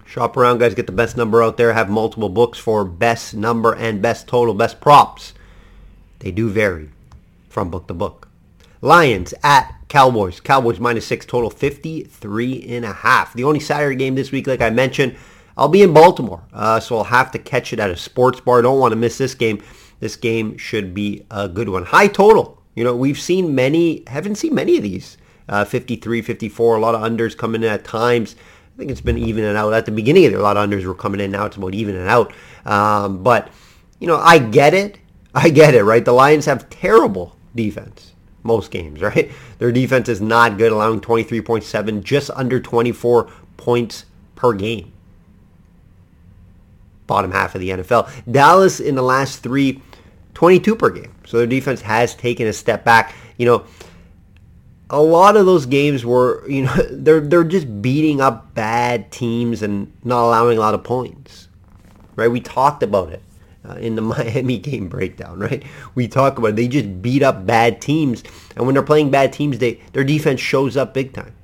Shop 0.05 0.37
around, 0.37 0.59
guys. 0.59 0.75
Get 0.75 0.87
the 0.87 0.93
best 0.93 1.17
number 1.17 1.43
out 1.43 1.57
there. 1.57 1.73
Have 1.73 1.89
multiple 1.89 2.29
books 2.29 2.59
for 2.59 2.85
best 2.85 3.35
number 3.35 3.73
and 3.75 4.03
best 4.03 4.27
total, 4.27 4.53
best 4.53 4.81
props. 4.81 5.33
They 6.19 6.33
do 6.33 6.49
vary 6.49 6.91
from 7.49 7.71
book 7.71 7.87
to 7.87 7.95
book. 7.95 8.29
Lions 8.81 9.33
at 9.45 9.77
Cowboys. 9.89 10.41
Cowboys 10.41 10.81
minus 10.81 11.07
six 11.07 11.25
total, 11.25 11.51
53 11.51 12.65
and 12.69 12.85
a 12.85 12.93
half. 12.93 13.33
The 13.35 13.45
only 13.45 13.61
Saturday 13.61 13.97
game 13.97 14.17
this 14.17 14.33
week, 14.33 14.49
like 14.49 14.61
I 14.61 14.71
mentioned, 14.71 15.17
I'll 15.57 15.69
be 15.69 15.83
in 15.83 15.93
Baltimore. 15.93 16.43
Uh, 16.53 16.81
so 16.81 16.97
I'll 16.97 17.05
have 17.05 17.31
to 17.33 17.39
catch 17.39 17.73
it 17.73 17.79
at 17.79 17.91
a 17.91 17.97
sports 17.97 18.41
bar. 18.41 18.63
Don't 18.63 18.81
want 18.81 18.93
to 18.93 18.97
miss 18.97 19.19
this 19.19 19.35
game. 19.35 19.63
This 20.01 20.17
game 20.17 20.57
should 20.59 20.95
be 20.95 21.25
a 21.31 21.49
good 21.49 21.69
one. 21.69 21.85
High 21.85 22.09
total. 22.09 22.61
You 22.75 22.83
know, 22.83 22.97
we've 22.97 23.21
seen 23.21 23.55
many, 23.55 24.05
haven't 24.07 24.37
seen 24.37 24.55
many 24.55 24.77
of 24.77 24.83
these 24.83 25.18
uh, 25.49 25.65
53, 25.65 26.23
54, 26.23 26.77
a 26.77 26.81
lot 26.81 26.95
of 26.95 27.01
unders 27.01 27.37
coming 27.37 27.63
in 27.63 27.69
at 27.69 27.85
times. 27.85 28.37
I 28.75 28.79
think 28.79 28.91
it's 28.91 29.01
been 29.01 29.19
even 29.19 29.45
and 29.45 29.57
out. 29.57 29.73
At 29.73 29.87
the 29.87 29.93
beginning 29.93 30.25
of 30.25 30.31
the 30.31 30.37
year, 30.37 30.41
a 30.41 30.43
lot 30.43 30.57
of 30.57 30.69
unders 30.69 30.85
were 30.85 30.95
coming 30.95 31.21
in. 31.21 31.31
Now 31.31 31.47
it's 31.47 31.57
about 31.57 31.75
even 31.75 31.97
and 31.97 32.09
out. 32.09 32.33
Um, 32.65 33.23
but, 33.23 33.51
you 33.99 34.07
know, 34.07 34.19
I 34.19 34.39
get 34.39 34.75
it. 34.75 34.99
I 35.35 35.51
get 35.51 35.75
it, 35.75 35.85
right? 35.85 36.05
The 36.05 36.13
Lions 36.13 36.47
have 36.47 36.71
terrible 36.71 37.37
defense 37.55 38.13
most 38.45 38.71
games, 38.71 39.01
right? 39.03 39.31
Their 39.59 39.73
defense 39.73 40.09
is 40.09 40.21
not 40.21 40.59
good, 40.59 40.73
allowing 40.73 41.01
23.7, 41.01 42.03
just 42.03 42.31
under 42.35 42.61
24 42.61 43.31
points 43.57 44.07
per 44.35 44.53
game. 44.53 44.93
Bottom 47.07 47.33
half 47.33 47.55
of 47.55 47.61
the 47.61 47.71
NFL. 47.71 48.11
Dallas 48.31 48.81
in 48.81 48.95
the 48.95 49.03
last 49.03 49.43
three, 49.43 49.83
22 50.35 50.77
per 50.77 50.91
game. 50.91 51.15
So 51.25 51.39
their 51.39 51.47
defense 51.47 51.81
has 51.83 52.15
taken 52.15 52.47
a 52.47 52.53
step 52.53 52.85
back. 52.85 53.15
You 53.39 53.47
know, 53.47 53.65
a 54.91 55.01
lot 55.01 55.37
of 55.37 55.47
those 55.47 55.67
games 55.67 56.05
were, 56.05 56.49
you 56.49 56.63
know, 56.63 56.75
they're 56.91 57.21
they're 57.21 57.45
just 57.45 57.83
beating 57.83 58.21
up 58.21 58.55
bad 58.55 59.11
teams 59.11 59.63
and 59.63 59.93
not 60.05 60.25
allowing 60.25 60.59
a 60.59 60.61
lot 60.61 60.75
of 60.75 60.85
points, 60.85 61.49
right? 62.17 62.29
We 62.29 62.41
talked 62.41 62.83
about 62.83 63.13
it 63.13 63.23
uh, 63.69 63.75
in 63.75 63.97
the 63.97 64.03
Miami 64.17 64.59
game 64.59 64.89
breakdown, 64.89 65.39
right? 65.39 65.63
We 65.95 66.09
talk 66.09 66.39
about 66.39 66.49
it. 66.49 66.57
they 66.57 66.69
just 66.69 67.03
beat 67.03 67.23
up 67.23 67.47
bad 67.47 67.81
teams, 67.81 68.23
and 68.57 68.65
when 68.67 68.75
they're 68.75 68.83
playing 68.83 69.11
bad 69.11 69.33
teams, 69.33 69.59
they 69.59 69.81
their 69.93 70.05
defense 70.05 70.41
shows 70.41 70.77
up 70.77 70.95
big 70.95 71.13
time, 71.13 71.35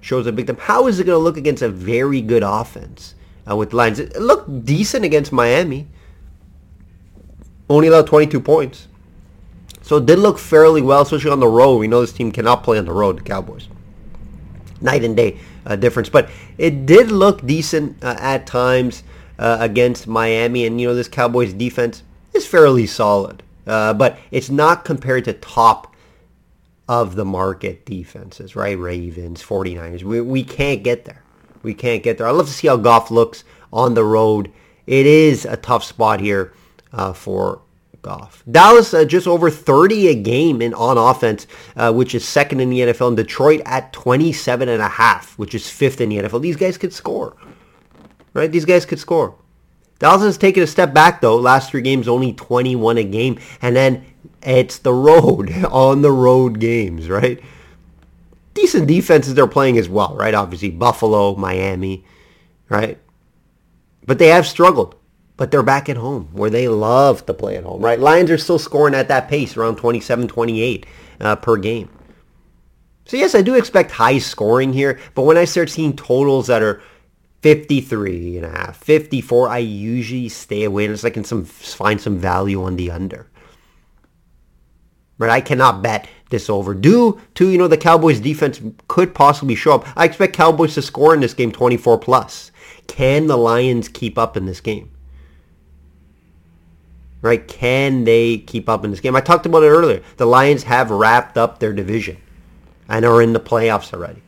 shows 0.00 0.26
up 0.26 0.34
big 0.36 0.46
time. 0.46 0.58
How 0.58 0.86
is 0.86 0.98
it 0.98 1.04
going 1.04 1.18
to 1.18 1.22
look 1.22 1.36
against 1.36 1.62
a 1.62 1.68
very 1.68 2.20
good 2.20 2.42
offense 2.42 3.14
uh, 3.48 3.56
with 3.56 3.72
lines? 3.72 3.98
It 4.00 4.16
looked 4.20 4.64
decent 4.64 5.04
against 5.04 5.32
Miami. 5.32 5.86
Only 7.70 7.88
allowed 7.88 8.06
22 8.06 8.40
points. 8.40 8.88
So 9.88 9.96
it 9.96 10.06
did 10.06 10.18
look 10.18 10.38
fairly 10.38 10.82
well, 10.82 11.02
especially 11.02 11.30
on 11.30 11.40
the 11.40 11.48
road. 11.48 11.78
We 11.78 11.88
know 11.88 12.02
this 12.02 12.12
team 12.12 12.30
cannot 12.30 12.62
play 12.62 12.78
on 12.78 12.84
the 12.84 12.92
road, 12.92 13.18
the 13.18 13.22
Cowboys. 13.22 13.68
Night 14.80 15.02
and 15.02 15.16
day 15.16 15.38
uh, 15.66 15.76
difference. 15.76 16.08
But 16.08 16.30
it 16.58 16.86
did 16.86 17.10
look 17.10 17.44
decent 17.44 18.04
uh, 18.04 18.16
at 18.20 18.46
times. 18.46 19.02
uh, 19.38 19.58
against 19.60 20.06
Miami, 20.06 20.66
and 20.66 20.80
you 20.80 20.88
know 20.88 20.94
this 20.94 21.08
Cowboys 21.08 21.52
defense 21.52 22.02
is 22.34 22.46
fairly 22.46 22.86
solid, 22.86 23.42
uh, 23.66 23.94
but 23.94 24.18
it's 24.30 24.50
not 24.50 24.84
compared 24.84 25.24
to 25.26 25.32
top 25.32 25.94
of 26.88 27.14
the 27.14 27.24
market 27.24 27.84
defenses, 27.84 28.56
right? 28.56 28.78
Ravens, 28.78 29.42
49ers. 29.42 30.02
We, 30.02 30.20
we 30.20 30.42
can't 30.42 30.82
get 30.82 31.04
there. 31.04 31.22
We 31.62 31.74
can't 31.74 32.02
get 32.02 32.18
there. 32.18 32.26
I'd 32.26 32.32
love 32.32 32.46
to 32.46 32.52
see 32.52 32.68
how 32.68 32.76
Goff 32.76 33.10
looks 33.10 33.44
on 33.72 33.94
the 33.94 34.04
road. 34.04 34.50
It 34.86 35.06
is 35.06 35.44
a 35.44 35.56
tough 35.56 35.84
spot 35.84 36.20
here 36.20 36.52
uh, 36.92 37.12
for 37.12 37.60
Goff. 38.08 38.42
Dallas 38.50 38.94
uh, 38.94 39.04
just 39.04 39.26
over 39.26 39.50
30 39.50 40.08
a 40.08 40.14
game 40.14 40.62
in 40.62 40.72
on 40.72 40.96
offense, 40.96 41.46
uh, 41.76 41.92
which 41.92 42.14
is 42.14 42.26
second 42.26 42.60
in 42.60 42.70
the 42.70 42.80
NFL. 42.80 43.08
And 43.08 43.16
Detroit 43.18 43.60
at 43.66 43.92
27 43.92 44.66
and 44.66 44.80
a 44.80 44.88
half, 44.88 45.38
which 45.38 45.54
is 45.54 45.68
fifth 45.68 46.00
in 46.00 46.08
the 46.08 46.16
NFL. 46.16 46.40
These 46.40 46.56
guys 46.56 46.78
could 46.78 46.94
score, 46.94 47.36
right? 48.32 48.50
These 48.50 48.64
guys 48.64 48.86
could 48.86 48.98
score. 48.98 49.34
Dallas 49.98 50.22
has 50.22 50.38
taken 50.38 50.62
a 50.62 50.66
step 50.66 50.94
back 50.94 51.20
though. 51.20 51.36
Last 51.36 51.70
three 51.70 51.82
games 51.82 52.08
only 52.08 52.32
21 52.32 52.96
a 52.96 53.04
game, 53.04 53.38
and 53.60 53.76
then 53.76 54.06
it's 54.42 54.78
the 54.78 54.94
road 54.94 55.52
on 55.70 56.00
the 56.00 56.12
road 56.12 56.60
games, 56.60 57.10
right? 57.10 57.38
Decent 58.54 58.88
defenses 58.88 59.34
they're 59.34 59.46
playing 59.46 59.76
as 59.76 59.90
well, 59.90 60.16
right? 60.16 60.32
Obviously 60.32 60.70
Buffalo, 60.70 61.34
Miami, 61.34 62.06
right? 62.70 62.98
But 64.06 64.18
they 64.18 64.28
have 64.28 64.46
struggled. 64.46 64.94
But 65.38 65.50
they're 65.50 65.62
back 65.62 65.88
at 65.88 65.96
home 65.96 66.28
where 66.32 66.50
they 66.50 66.68
love 66.68 67.24
to 67.24 67.32
play 67.32 67.56
at 67.56 67.64
home, 67.64 67.80
right? 67.80 67.98
Lions 67.98 68.30
are 68.30 68.36
still 68.36 68.58
scoring 68.58 68.94
at 68.94 69.08
that 69.08 69.28
pace, 69.28 69.56
around 69.56 69.76
27, 69.76 70.28
28 70.28 70.86
uh, 71.20 71.36
per 71.36 71.56
game. 71.56 71.88
So 73.06 73.16
yes, 73.16 73.34
I 73.34 73.40
do 73.40 73.54
expect 73.54 73.92
high 73.92 74.18
scoring 74.18 74.74
here, 74.74 75.00
but 75.14 75.22
when 75.22 75.38
I 75.38 75.46
start 75.46 75.70
seeing 75.70 75.96
totals 75.96 76.48
that 76.48 76.60
are 76.60 76.82
53 77.40 78.36
and 78.36 78.46
a 78.46 78.50
half, 78.50 78.76
54, 78.78 79.48
I 79.48 79.58
usually 79.58 80.28
stay 80.28 80.64
away 80.64 80.84
unless 80.84 81.04
I 81.04 81.10
can 81.10 81.24
some 81.24 81.44
find 81.44 82.00
some 82.00 82.18
value 82.18 82.62
on 82.62 82.76
the 82.76 82.90
under. 82.90 83.30
But 85.18 85.30
I 85.30 85.40
cannot 85.40 85.82
bet 85.82 86.08
this 86.30 86.50
over. 86.50 86.74
Due 86.74 87.20
to, 87.34 87.48
you 87.48 87.58
know, 87.58 87.68
the 87.68 87.76
Cowboys 87.76 88.20
defense 88.20 88.60
could 88.88 89.14
possibly 89.14 89.54
show 89.54 89.76
up. 89.76 89.86
I 89.96 90.04
expect 90.04 90.36
Cowboys 90.36 90.74
to 90.74 90.82
score 90.82 91.14
in 91.14 91.20
this 91.20 91.34
game 91.34 91.52
24 91.52 91.98
plus. 91.98 92.52
Can 92.88 93.26
the 93.26 93.36
Lions 93.38 93.88
keep 93.88 94.18
up 94.18 94.36
in 94.36 94.46
this 94.46 94.60
game? 94.60 94.90
Right? 97.20 97.46
Can 97.46 98.04
they 98.04 98.38
keep 98.38 98.68
up 98.68 98.84
in 98.84 98.90
this 98.92 99.00
game? 99.00 99.16
I 99.16 99.20
talked 99.20 99.46
about 99.46 99.64
it 99.64 99.68
earlier. 99.68 100.02
The 100.18 100.26
Lions 100.26 100.62
have 100.62 100.90
wrapped 100.90 101.36
up 101.36 101.58
their 101.58 101.72
division 101.72 102.18
and 102.88 103.04
are 103.04 103.20
in 103.20 103.32
the 103.32 103.40
playoffs 103.40 103.92
already 103.92 104.22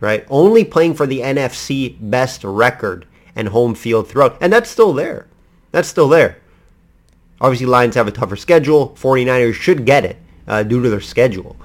right? 0.00 0.26
Only 0.30 0.64
playing 0.64 0.94
for 0.94 1.06
the 1.06 1.20
NFC 1.20 1.96
best 2.00 2.44
record 2.44 3.06
and 3.34 3.48
home 3.48 3.74
field 3.74 4.08
throughout. 4.08 4.38
And 4.40 4.52
that's 4.52 4.70
still 4.70 4.92
there. 4.92 5.26
That's 5.72 5.88
still 5.88 6.08
there. 6.08 6.38
Obviously, 7.40 7.66
Lions 7.66 7.94
have 7.94 8.08
a 8.08 8.12
tougher 8.12 8.36
schedule. 8.36 8.90
49ers 8.98 9.54
should 9.54 9.84
get 9.84 10.04
it 10.04 10.16
uh, 10.46 10.62
due 10.62 10.82
to 10.82 10.90
their 10.90 11.00
schedule. 11.00 11.56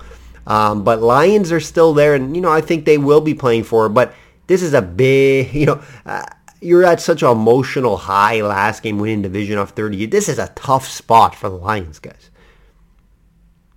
Um, 0.46 0.84
but 0.84 1.02
Lions 1.02 1.52
are 1.52 1.60
still 1.60 1.94
there, 1.94 2.16
and, 2.16 2.36
you 2.36 2.42
know, 2.42 2.52
I 2.52 2.62
think 2.62 2.86
they 2.86 2.98
will 2.98 3.22
be 3.22 3.34
playing 3.34 3.64
for 3.64 3.86
it. 3.86 3.90
But 3.90 4.14
this 4.48 4.62
is 4.62 4.74
a 4.74 4.82
big, 4.82 5.54
you 5.54 5.66
know, 5.66 5.84
uh, 6.06 6.26
you're 6.64 6.86
at 6.86 7.02
such 7.02 7.22
an 7.24 7.30
emotional 7.30 7.98
high 7.98 8.42
last 8.42 8.84
game 8.84 8.98
winning 8.98 9.22
division 9.22 9.58
of 9.58 9.72
30. 9.72 10.06
This 10.08 10.30
is 10.30 10.40
a 10.40 10.52
tough 10.56 10.88
spot 10.88 11.36
for 11.36 11.50
the 11.50 11.56
Lions, 11.56 12.00
guys. 12.00 12.30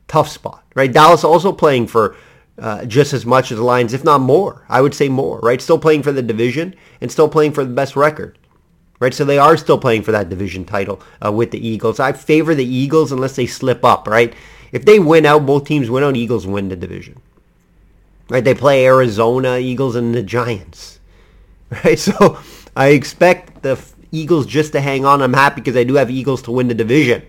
Tough 0.09 0.29
spot, 0.29 0.65
right? 0.75 0.93
Dallas 0.93 1.25
also 1.25 1.53
playing 1.53 1.89
for 1.89 2.17
uh, 2.59 2.85
just 2.87 3.13
as 3.13 3.27
much 3.27 3.51
as 3.51 3.59
the 3.59 3.65
Lions, 3.65 3.93
if 3.93 4.05
not 4.05 4.21
more. 4.21 4.65
I 4.69 4.81
would 4.81 4.95
say 4.95 5.09
more, 5.09 5.41
right? 5.41 5.61
Still 5.61 5.79
playing 5.79 6.03
for 6.03 6.13
the 6.13 6.23
division 6.23 6.75
and 7.01 7.11
still 7.11 7.29
playing 7.29 7.53
for 7.53 7.65
the 7.65 7.75
best 7.75 7.97
record, 7.97 8.39
right? 9.01 9.13
So 9.13 9.25
they 9.25 9.39
are 9.39 9.57
still 9.57 9.79
playing 9.79 10.03
for 10.03 10.13
that 10.13 10.29
division 10.29 10.65
title 10.65 11.03
uh, 11.25 11.33
with 11.33 11.51
the 11.51 11.67
Eagles. 11.67 12.01
I 12.01 12.13
favor 12.13 12.55
the 12.55 12.65
Eagles 12.65 13.13
unless 13.13 13.37
they 13.37 13.47
slip 13.47 13.85
up, 13.85 14.07
right? 14.07 14.33
If 14.73 14.85
they 14.85 14.99
win 14.99 15.27
out, 15.27 15.47
both 15.47 15.65
teams 15.65 15.91
win 15.91 16.05
out, 16.05 16.17
Eagles 16.17 16.47
win 16.47 16.69
the 16.69 16.77
division, 16.77 17.21
right? 18.29 18.45
They 18.45 18.55
play 18.55 18.87
Arizona, 18.87 19.59
Eagles, 19.59 19.97
and 19.97 20.15
the 20.15 20.23
Giants, 20.23 20.96
right? 21.71 21.99
So 21.99 22.39
I 22.75 22.89
expect 22.89 23.63
the 23.63 23.79
Eagles 24.13 24.47
just 24.47 24.73
to 24.73 24.81
hang 24.81 25.05
on. 25.05 25.23
I'm 25.23 25.33
happy 25.33 25.61
because 25.61 25.77
I 25.77 25.85
do 25.85 25.95
have 25.95 26.11
Eagles 26.11 26.43
to 26.43 26.53
win 26.53 26.69
the 26.69 26.75
division 26.75 27.23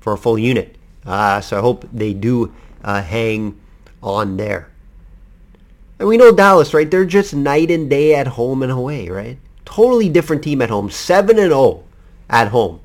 for 0.00 0.12
a 0.12 0.18
full 0.18 0.38
unit. 0.38 0.76
Uh, 1.04 1.40
so 1.40 1.58
I 1.58 1.60
hope 1.60 1.84
they 1.92 2.14
do 2.14 2.52
uh, 2.84 3.02
hang 3.02 3.60
on 4.02 4.36
there. 4.36 4.70
And 5.98 6.08
we 6.08 6.16
know 6.16 6.32
Dallas, 6.32 6.74
right? 6.74 6.90
They're 6.90 7.04
just 7.04 7.34
night 7.34 7.70
and 7.70 7.88
day 7.88 8.14
at 8.14 8.26
home 8.26 8.62
and 8.62 8.72
away, 8.72 9.08
right? 9.08 9.38
Totally 9.64 10.08
different 10.08 10.42
team 10.42 10.60
at 10.60 10.70
home. 10.70 10.90
7 10.90 11.38
and 11.38 11.50
0 11.50 11.84
at 12.28 12.48
home. 12.48 12.80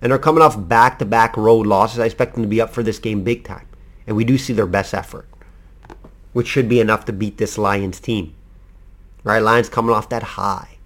And 0.00 0.12
they're 0.12 0.18
coming 0.18 0.42
off 0.42 0.68
back-to-back 0.68 1.36
road 1.36 1.66
losses. 1.66 1.98
I 1.98 2.06
expect 2.06 2.34
them 2.34 2.42
to 2.42 2.48
be 2.48 2.60
up 2.60 2.70
for 2.70 2.82
this 2.82 2.98
game 2.98 3.24
big 3.24 3.44
time. 3.44 3.66
And 4.06 4.16
we 4.16 4.24
do 4.24 4.38
see 4.38 4.52
their 4.52 4.66
best 4.66 4.94
effort, 4.94 5.28
which 6.32 6.48
should 6.48 6.68
be 6.68 6.80
enough 6.80 7.04
to 7.06 7.12
beat 7.12 7.36
this 7.36 7.58
Lions 7.58 8.00
team. 8.00 8.34
Right? 9.22 9.40
Lions 9.40 9.68
coming 9.68 9.94
off 9.94 10.08
that 10.08 10.22
high, 10.22 10.78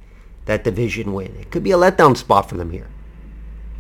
that 0.47 0.65
division 0.65 1.13
win. 1.13 1.37
It 1.41 1.51
could 1.51 1.63
be 1.63 1.73
a 1.73 1.77
letdown 1.77 2.17
spot 2.17 2.49
for 2.49 2.57
them 2.57 2.71
here. 2.71 2.89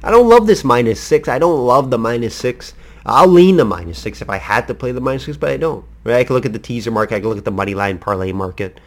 I 0.02 0.10
don't 0.10 0.28
love 0.28 0.46
this 0.46 0.64
minus 0.64 1.00
six. 1.00 1.28
I 1.28 1.38
don't 1.38 1.66
love 1.66 1.90
the 1.90 1.98
minus 1.98 2.34
six. 2.34 2.74
I'll 3.06 3.28
lean 3.28 3.56
the 3.56 3.64
minus 3.64 3.98
six 3.98 4.22
if 4.22 4.30
I 4.30 4.38
had 4.38 4.66
to 4.68 4.74
play 4.74 4.92
the 4.92 5.00
minus 5.00 5.24
six, 5.24 5.36
but 5.36 5.50
I 5.50 5.56
don't. 5.56 5.84
Right? 6.04 6.20
I 6.20 6.24
can 6.24 6.34
look 6.34 6.46
at 6.46 6.52
the 6.52 6.58
teaser 6.58 6.90
market. 6.90 7.16
I 7.16 7.20
can 7.20 7.28
look 7.28 7.38
at 7.38 7.44
the 7.44 7.50
money 7.50 7.74
line 7.74 7.98
parlay 7.98 8.32
market. 8.32 8.80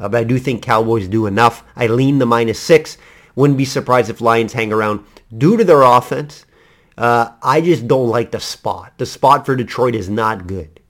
Uh, 0.00 0.08
but 0.08 0.18
I 0.18 0.24
do 0.24 0.38
think 0.38 0.62
Cowboys 0.62 1.08
do 1.08 1.26
enough. 1.26 1.64
I 1.76 1.86
lean 1.86 2.18
the 2.18 2.26
minus 2.26 2.58
six. 2.58 2.96
Wouldn't 3.34 3.58
be 3.58 3.64
surprised 3.64 4.10
if 4.10 4.20
Lions 4.20 4.52
hang 4.52 4.72
around 4.72 5.04
due 5.36 5.56
to 5.56 5.64
their 5.64 5.82
offense. 5.82 6.44
Uh, 6.98 7.32
I 7.42 7.60
just 7.60 7.88
don't 7.88 8.08
like 8.08 8.30
the 8.30 8.40
spot. 8.40 8.94
The 8.98 9.06
spot 9.06 9.46
for 9.46 9.56
Detroit 9.56 9.94
is 9.94 10.08
not 10.08 10.46
good. 10.46 10.80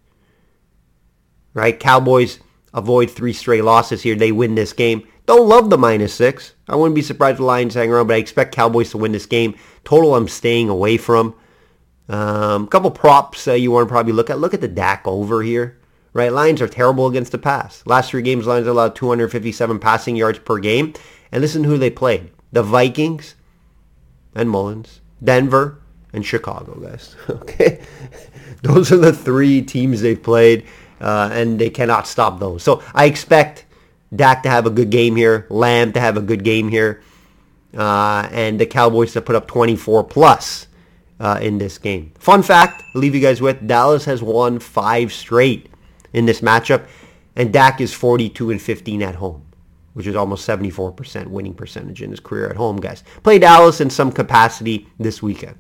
Right? 1.55 1.79
Cowboys 1.79 2.41
avoid 2.75 3.11
three 3.11 3.33
straight 3.33 3.64
losses 3.64 4.02
here. 4.02 4.14
They 4.14 4.33
win 4.33 4.55
this 4.55 4.73
game. 4.73 5.07
Don't 5.26 5.49
love 5.49 5.71
the 5.71 5.79
minus 5.79 6.14
six. 6.14 6.55
I 6.69 6.76
wouldn't 6.76 6.95
be 6.95 7.02
surprised 7.02 7.35
if 7.35 7.38
the 7.38 7.45
Lions 7.45 7.75
hang 7.75 7.91
around, 7.91 8.09
but 8.09 8.14
I 8.14 8.19
expect 8.19 8.55
Cowboys 8.55 8.91
to 8.91 8.99
win 8.99 9.12
this 9.12 9.26
game. 9.26 9.55
Total 9.85 10.14
I'm 10.14 10.29
staying 10.29 10.69
away 10.69 10.97
from. 10.97 11.35
A 12.09 12.17
um, 12.17 12.67
couple 12.67 12.91
props 12.91 13.47
uh, 13.47 13.52
you 13.52 13.71
want 13.71 13.88
to 13.88 13.93
probably 13.93 14.12
look 14.12 14.31
at. 14.31 14.41
Look 14.41 14.55
at 14.55 14.61
the 14.61 14.69
Dak 14.69 15.07
over 15.07 15.43
here. 15.43 15.79
Right, 16.14 16.33
Lions 16.33 16.61
are 16.61 16.69
terrible 16.69 17.07
against 17.07 17.33
the 17.33 17.38
pass. 17.38 17.83
Last 17.87 18.11
three 18.11 18.21
games, 18.21 18.47
Lions 18.47 18.67
allowed 18.67 18.95
257 18.95 19.79
passing 19.79 20.14
yards 20.14 20.38
per 20.41 20.59
game. 20.59 20.93
And 21.31 21.41
listen 21.41 21.62
to 21.62 21.69
who 21.69 21.79
they 21.79 21.88
played. 21.88 22.31
The 22.52 22.62
Vikings 22.62 23.35
and 24.35 24.50
Mullens, 24.50 25.00
Denver 25.25 25.79
and 26.12 26.26
Chicago, 26.26 26.75
guys. 26.79 27.17
okay? 27.31 27.81
Those 28.62 28.93
are 28.93 28.99
the 28.99 29.12
three 29.12 29.62
teams 29.62 30.02
they've 30.02 30.23
played, 30.23 30.67
uh, 31.02 31.28
and 31.32 31.59
they 31.59 31.68
cannot 31.68 32.06
stop 32.06 32.38
those. 32.38 32.62
So 32.62 32.82
I 32.94 33.06
expect 33.06 33.66
Dak 34.14 34.44
to 34.44 34.49
have 34.49 34.66
a 34.66 34.71
good 34.71 34.90
game 34.90 35.16
here, 35.16 35.47
Lamb 35.50 35.92
to 35.92 36.00
have 36.00 36.16
a 36.16 36.23
good 36.23 36.44
game 36.44 36.68
here, 36.68 37.02
uh, 37.76 38.28
and 38.30 38.61
the 38.61 38.66
Cowboys 38.66 39.12
to 39.14 39.21
put 39.21 39.35
up 39.35 39.49
24 39.49 40.04
plus 40.04 40.68
uh, 41.18 41.38
in 41.42 41.59
this 41.59 41.78
game. 41.78 42.12
Fun 42.18 42.42
fact, 42.42 42.82
I'll 42.94 43.00
leave 43.00 43.14
you 43.14 43.21
guys 43.21 43.40
with, 43.40 43.66
Dallas 43.66 44.04
has 44.04 44.23
won 44.23 44.59
five 44.59 45.12
straight 45.12 45.68
in 46.12 46.26
this 46.26 46.40
matchup, 46.40 46.87
and 47.35 47.52
Dak 47.52 47.80
is 47.80 47.92
42 47.92 48.50
and 48.50 48.62
15 48.62 49.02
at 49.02 49.16
home, 49.16 49.44
which 49.94 50.06
is 50.06 50.14
almost 50.14 50.47
74% 50.47 51.26
winning 51.26 51.54
percentage 51.54 52.02
in 52.02 52.11
his 52.11 52.21
career 52.21 52.49
at 52.49 52.56
home, 52.56 52.76
guys. 52.76 53.02
Play 53.23 53.38
Dallas 53.38 53.80
in 53.80 53.90
some 53.90 54.12
capacity 54.12 54.88
this 54.99 55.23
weekend. 55.23 55.56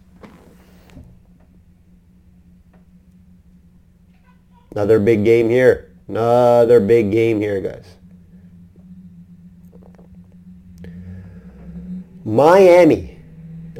Another 4.72 4.98
big 4.98 5.24
game 5.24 5.48
here. 5.48 5.92
Another 6.08 6.80
big 6.80 7.12
game 7.12 7.40
here, 7.40 7.60
guys. 7.60 7.86
Miami 12.24 13.12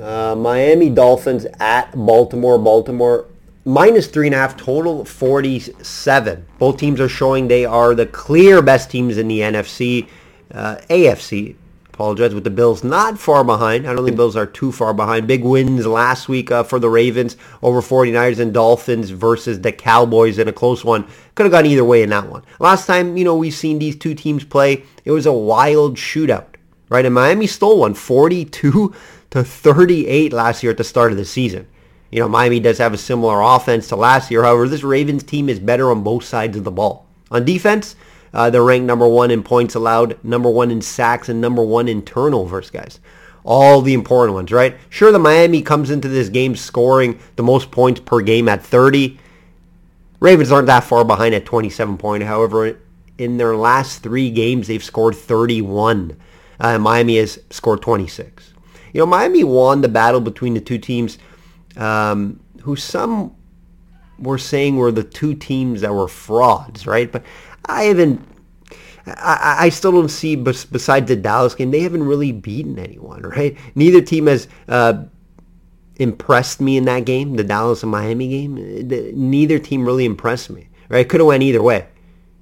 uh, 0.00 0.34
Miami 0.34 0.90
Dolphins 0.90 1.46
at 1.60 1.92
Baltimore. 1.94 2.58
Baltimore 2.58 3.26
minus 3.64 4.08
three 4.08 4.26
and 4.26 4.34
a 4.34 4.38
half 4.38 4.56
total 4.56 5.04
47 5.04 6.46
both 6.58 6.76
teams 6.78 7.00
are 7.00 7.08
showing 7.08 7.46
they 7.46 7.64
are 7.64 7.94
the 7.94 8.06
clear 8.06 8.60
best 8.60 8.90
teams 8.90 9.18
in 9.18 9.28
the 9.28 9.38
nfc 9.38 10.08
uh, 10.52 10.78
afc 10.90 11.54
apologize 11.92 12.34
with 12.34 12.44
the 12.44 12.50
bills 12.50 12.82
not 12.82 13.18
far 13.18 13.44
behind 13.44 13.86
i 13.86 13.92
don't 13.92 14.04
think 14.04 14.16
the 14.16 14.22
bills 14.22 14.36
are 14.36 14.46
too 14.46 14.72
far 14.72 14.94
behind 14.94 15.26
big 15.26 15.44
wins 15.44 15.86
last 15.86 16.28
week 16.28 16.50
uh, 16.50 16.62
for 16.62 16.78
the 16.78 16.88
ravens 16.88 17.36
over 17.62 17.80
49ers 17.80 18.40
and 18.40 18.54
dolphins 18.54 19.10
versus 19.10 19.60
the 19.60 19.72
cowboys 19.72 20.38
in 20.38 20.48
a 20.48 20.52
close 20.52 20.84
one 20.84 21.06
could 21.34 21.44
have 21.44 21.52
gone 21.52 21.66
either 21.66 21.84
way 21.84 22.02
in 22.02 22.10
that 22.10 22.28
one 22.28 22.42
last 22.58 22.86
time 22.86 23.16
you 23.16 23.24
know 23.24 23.36
we've 23.36 23.54
seen 23.54 23.78
these 23.78 23.96
two 23.96 24.14
teams 24.14 24.44
play 24.44 24.84
it 25.04 25.10
was 25.10 25.26
a 25.26 25.32
wild 25.32 25.96
shootout 25.96 26.54
right 26.88 27.04
and 27.04 27.14
miami 27.14 27.46
stole 27.46 27.80
one 27.80 27.94
42 27.94 28.94
to 29.32 29.42
38 29.42 30.30
last 30.30 30.62
year 30.62 30.72
at 30.72 30.76
the 30.76 30.84
start 30.84 31.10
of 31.10 31.16
the 31.16 31.24
season. 31.24 31.66
You 32.10 32.20
know, 32.20 32.28
Miami 32.28 32.60
does 32.60 32.76
have 32.76 32.92
a 32.92 32.98
similar 32.98 33.40
offense 33.40 33.88
to 33.88 33.96
last 33.96 34.30
year. 34.30 34.42
However, 34.42 34.68
this 34.68 34.84
Ravens 34.84 35.22
team 35.22 35.48
is 35.48 35.58
better 35.58 35.90
on 35.90 36.02
both 36.02 36.24
sides 36.24 36.56
of 36.56 36.64
the 36.64 36.70
ball. 36.70 37.06
On 37.30 37.42
defense, 37.42 37.96
Uh, 38.32 38.50
they're 38.50 38.64
ranked 38.64 38.86
number 38.86 39.06
one 39.06 39.30
in 39.30 39.42
points 39.42 39.74
allowed, 39.74 40.22
number 40.24 40.50
one 40.50 40.70
in 40.70 40.80
sacks, 40.80 41.28
and 41.28 41.40
number 41.40 41.62
one 41.62 41.88
in 41.88 42.02
turnovers, 42.02 42.70
guys. 42.70 43.00
All 43.44 43.82
the 43.82 43.94
important 43.94 44.34
ones, 44.34 44.52
right? 44.52 44.76
Sure, 44.88 45.12
the 45.12 45.18
Miami 45.18 45.62
comes 45.62 45.90
into 45.90 46.08
this 46.08 46.28
game 46.28 46.56
scoring 46.56 47.18
the 47.36 47.42
most 47.42 47.70
points 47.70 48.00
per 48.00 48.20
game 48.20 48.48
at 48.48 48.62
30. 48.62 49.18
Ravens 50.20 50.52
aren't 50.52 50.68
that 50.68 50.84
far 50.84 51.04
behind 51.04 51.34
at 51.34 51.44
27 51.44 51.98
point. 51.98 52.22
However, 52.22 52.78
in 53.18 53.36
their 53.36 53.56
last 53.56 54.02
three 54.02 54.30
games, 54.30 54.68
they've 54.68 54.82
scored 54.82 55.16
31. 55.16 56.16
Uh, 56.60 56.78
Miami 56.78 57.18
has 57.18 57.40
scored 57.50 57.82
26. 57.82 58.54
You 58.92 59.00
know, 59.00 59.06
Miami 59.06 59.42
won 59.42 59.80
the 59.80 59.88
battle 59.88 60.20
between 60.20 60.54
the 60.54 60.60
two 60.60 60.78
teams 60.78 61.18
um, 61.76 62.40
who 62.62 62.76
some 62.76 63.34
were 64.18 64.38
saying 64.38 64.76
were 64.76 64.92
the 64.92 65.02
two 65.02 65.34
teams 65.34 65.80
that 65.80 65.92
were 65.92 66.08
frauds, 66.08 66.86
right? 66.86 67.10
But 67.10 67.24
I 67.66 67.84
haven't. 67.84 68.26
I, 69.06 69.56
I 69.60 69.68
still 69.70 69.90
don't 69.90 70.08
see, 70.08 70.36
besides 70.36 71.08
the 71.08 71.16
Dallas 71.16 71.54
game, 71.56 71.72
they 71.72 71.80
haven't 71.80 72.04
really 72.04 72.30
beaten 72.30 72.78
anyone, 72.78 73.22
right? 73.22 73.56
Neither 73.74 74.00
team 74.00 74.26
has 74.28 74.46
uh, 74.68 75.04
impressed 75.96 76.60
me 76.60 76.76
in 76.76 76.84
that 76.84 77.04
game, 77.04 77.34
the 77.34 77.44
Dallas 77.44 77.82
and 77.82 77.90
Miami 77.90 78.28
game. 78.28 78.54
Neither 79.30 79.58
team 79.58 79.84
really 79.84 80.04
impressed 80.04 80.50
me, 80.50 80.68
right? 80.88 81.08
Could 81.08 81.20
have 81.20 81.26
went 81.26 81.42
either 81.42 81.62
way, 81.62 81.88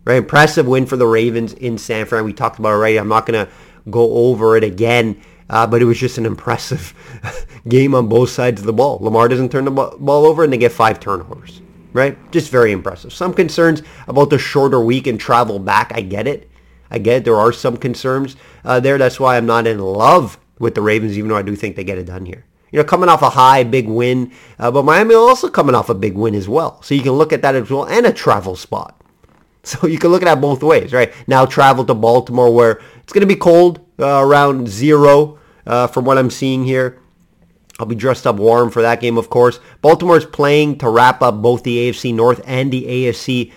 right? 0.04 0.16
Impressive 0.16 0.66
win 0.66 0.84
for 0.84 0.96
the 0.96 1.06
Ravens 1.06 1.54
in 1.54 1.78
San 1.78 2.04
Fran. 2.04 2.24
We 2.24 2.34
talked 2.34 2.58
about 2.58 2.70
it 2.70 2.72
already. 2.72 2.98
I'm 2.98 3.08
not 3.08 3.24
going 3.24 3.46
to 3.46 3.50
go 3.90 4.12
over 4.12 4.56
it 4.56 4.64
again. 4.64 5.20
Uh, 5.48 5.66
but 5.66 5.82
it 5.82 5.84
was 5.84 5.98
just 5.98 6.16
an 6.16 6.26
impressive 6.26 6.94
game 7.68 7.92
on 7.92 8.08
both 8.08 8.30
sides 8.30 8.60
of 8.60 8.66
the 8.66 8.72
ball. 8.72 8.98
Lamar 9.00 9.26
doesn't 9.26 9.50
turn 9.50 9.64
the 9.64 9.70
ball 9.72 10.24
over, 10.24 10.44
and 10.44 10.52
they 10.52 10.58
get 10.58 10.70
five 10.70 11.00
turnovers. 11.00 11.60
Right? 11.92 12.16
Just 12.30 12.50
very 12.50 12.73
impressive. 12.73 13.12
Some 13.12 13.35
concerns 13.35 13.82
about 14.06 14.30
the 14.30 14.38
shorter 14.38 14.80
week 14.80 15.06
and 15.06 15.18
travel 15.18 15.59
back. 15.59 15.92
I 15.94 16.02
get 16.02 16.28
it. 16.28 16.50
I 16.90 16.99
get 16.99 17.18
it. 17.18 17.25
There 17.25 17.37
are 17.37 17.52
some 17.52 17.76
concerns 17.76 18.37
uh, 18.64 18.80
there. 18.80 18.99
That's 18.99 19.18
why 19.18 19.37
I'm 19.37 19.47
not 19.47 19.66
in 19.66 19.78
love 19.78 20.38
with 20.59 20.75
the 20.75 20.82
Ravens, 20.82 21.18
even 21.18 21.28
though 21.28 21.37
I 21.37 21.42
do 21.42 21.56
think 21.56 21.76
they 21.76 21.85
get 21.85 21.99
it 21.99 22.04
done 22.04 22.26
here. 22.26 22.44
You 22.70 22.78
know, 22.78 22.85
coming 22.85 23.09
off 23.09 23.23
a 23.23 23.30
high, 23.30 23.64
big 23.64 23.88
win, 23.88 24.32
uh, 24.59 24.70
but 24.70 24.85
Miami 24.85 25.14
also 25.14 25.49
coming 25.49 25.75
off 25.75 25.88
a 25.88 25.94
big 25.94 26.14
win 26.14 26.35
as 26.35 26.49
well. 26.49 26.80
So 26.82 26.94
you 26.94 27.02
can 27.02 27.12
look 27.12 27.32
at 27.32 27.42
that 27.42 27.56
as 27.56 27.70
well, 27.70 27.85
and 27.85 28.06
a 28.06 28.12
travel 28.12 28.56
spot. 28.56 28.97
So 29.62 29.87
you 29.87 29.99
can 29.99 30.11
look 30.11 30.23
at 30.23 30.25
that 30.25 30.40
both 30.40 30.62
ways, 30.62 30.94
right? 30.94 31.12
Now 31.26 31.44
travel 31.44 31.85
to 31.85 31.92
Baltimore 31.92 32.50
where 32.50 32.80
it's 33.02 33.12
going 33.12 33.20
to 33.20 33.26
be 33.26 33.37
cold, 33.37 33.78
uh, 33.99 34.25
around 34.25 34.68
zero 34.68 35.38
uh, 35.66 35.87
from 35.87 36.06
what 36.06 36.16
I'm 36.16 36.30
seeing 36.30 36.64
here. 36.64 36.99
I'll 37.80 37.87
be 37.87 37.94
dressed 37.94 38.26
up 38.26 38.37
warm 38.37 38.70
for 38.70 38.82
that 38.82 39.00
game, 39.00 39.16
of 39.16 39.30
course. 39.30 39.58
Baltimore's 39.80 40.26
playing 40.26 40.76
to 40.78 40.90
wrap 40.90 41.22
up 41.22 41.40
both 41.40 41.62
the 41.62 41.90
AFC 41.90 42.14
North 42.14 42.42
and 42.44 42.70
the 42.70 42.84
AFC 42.84 43.52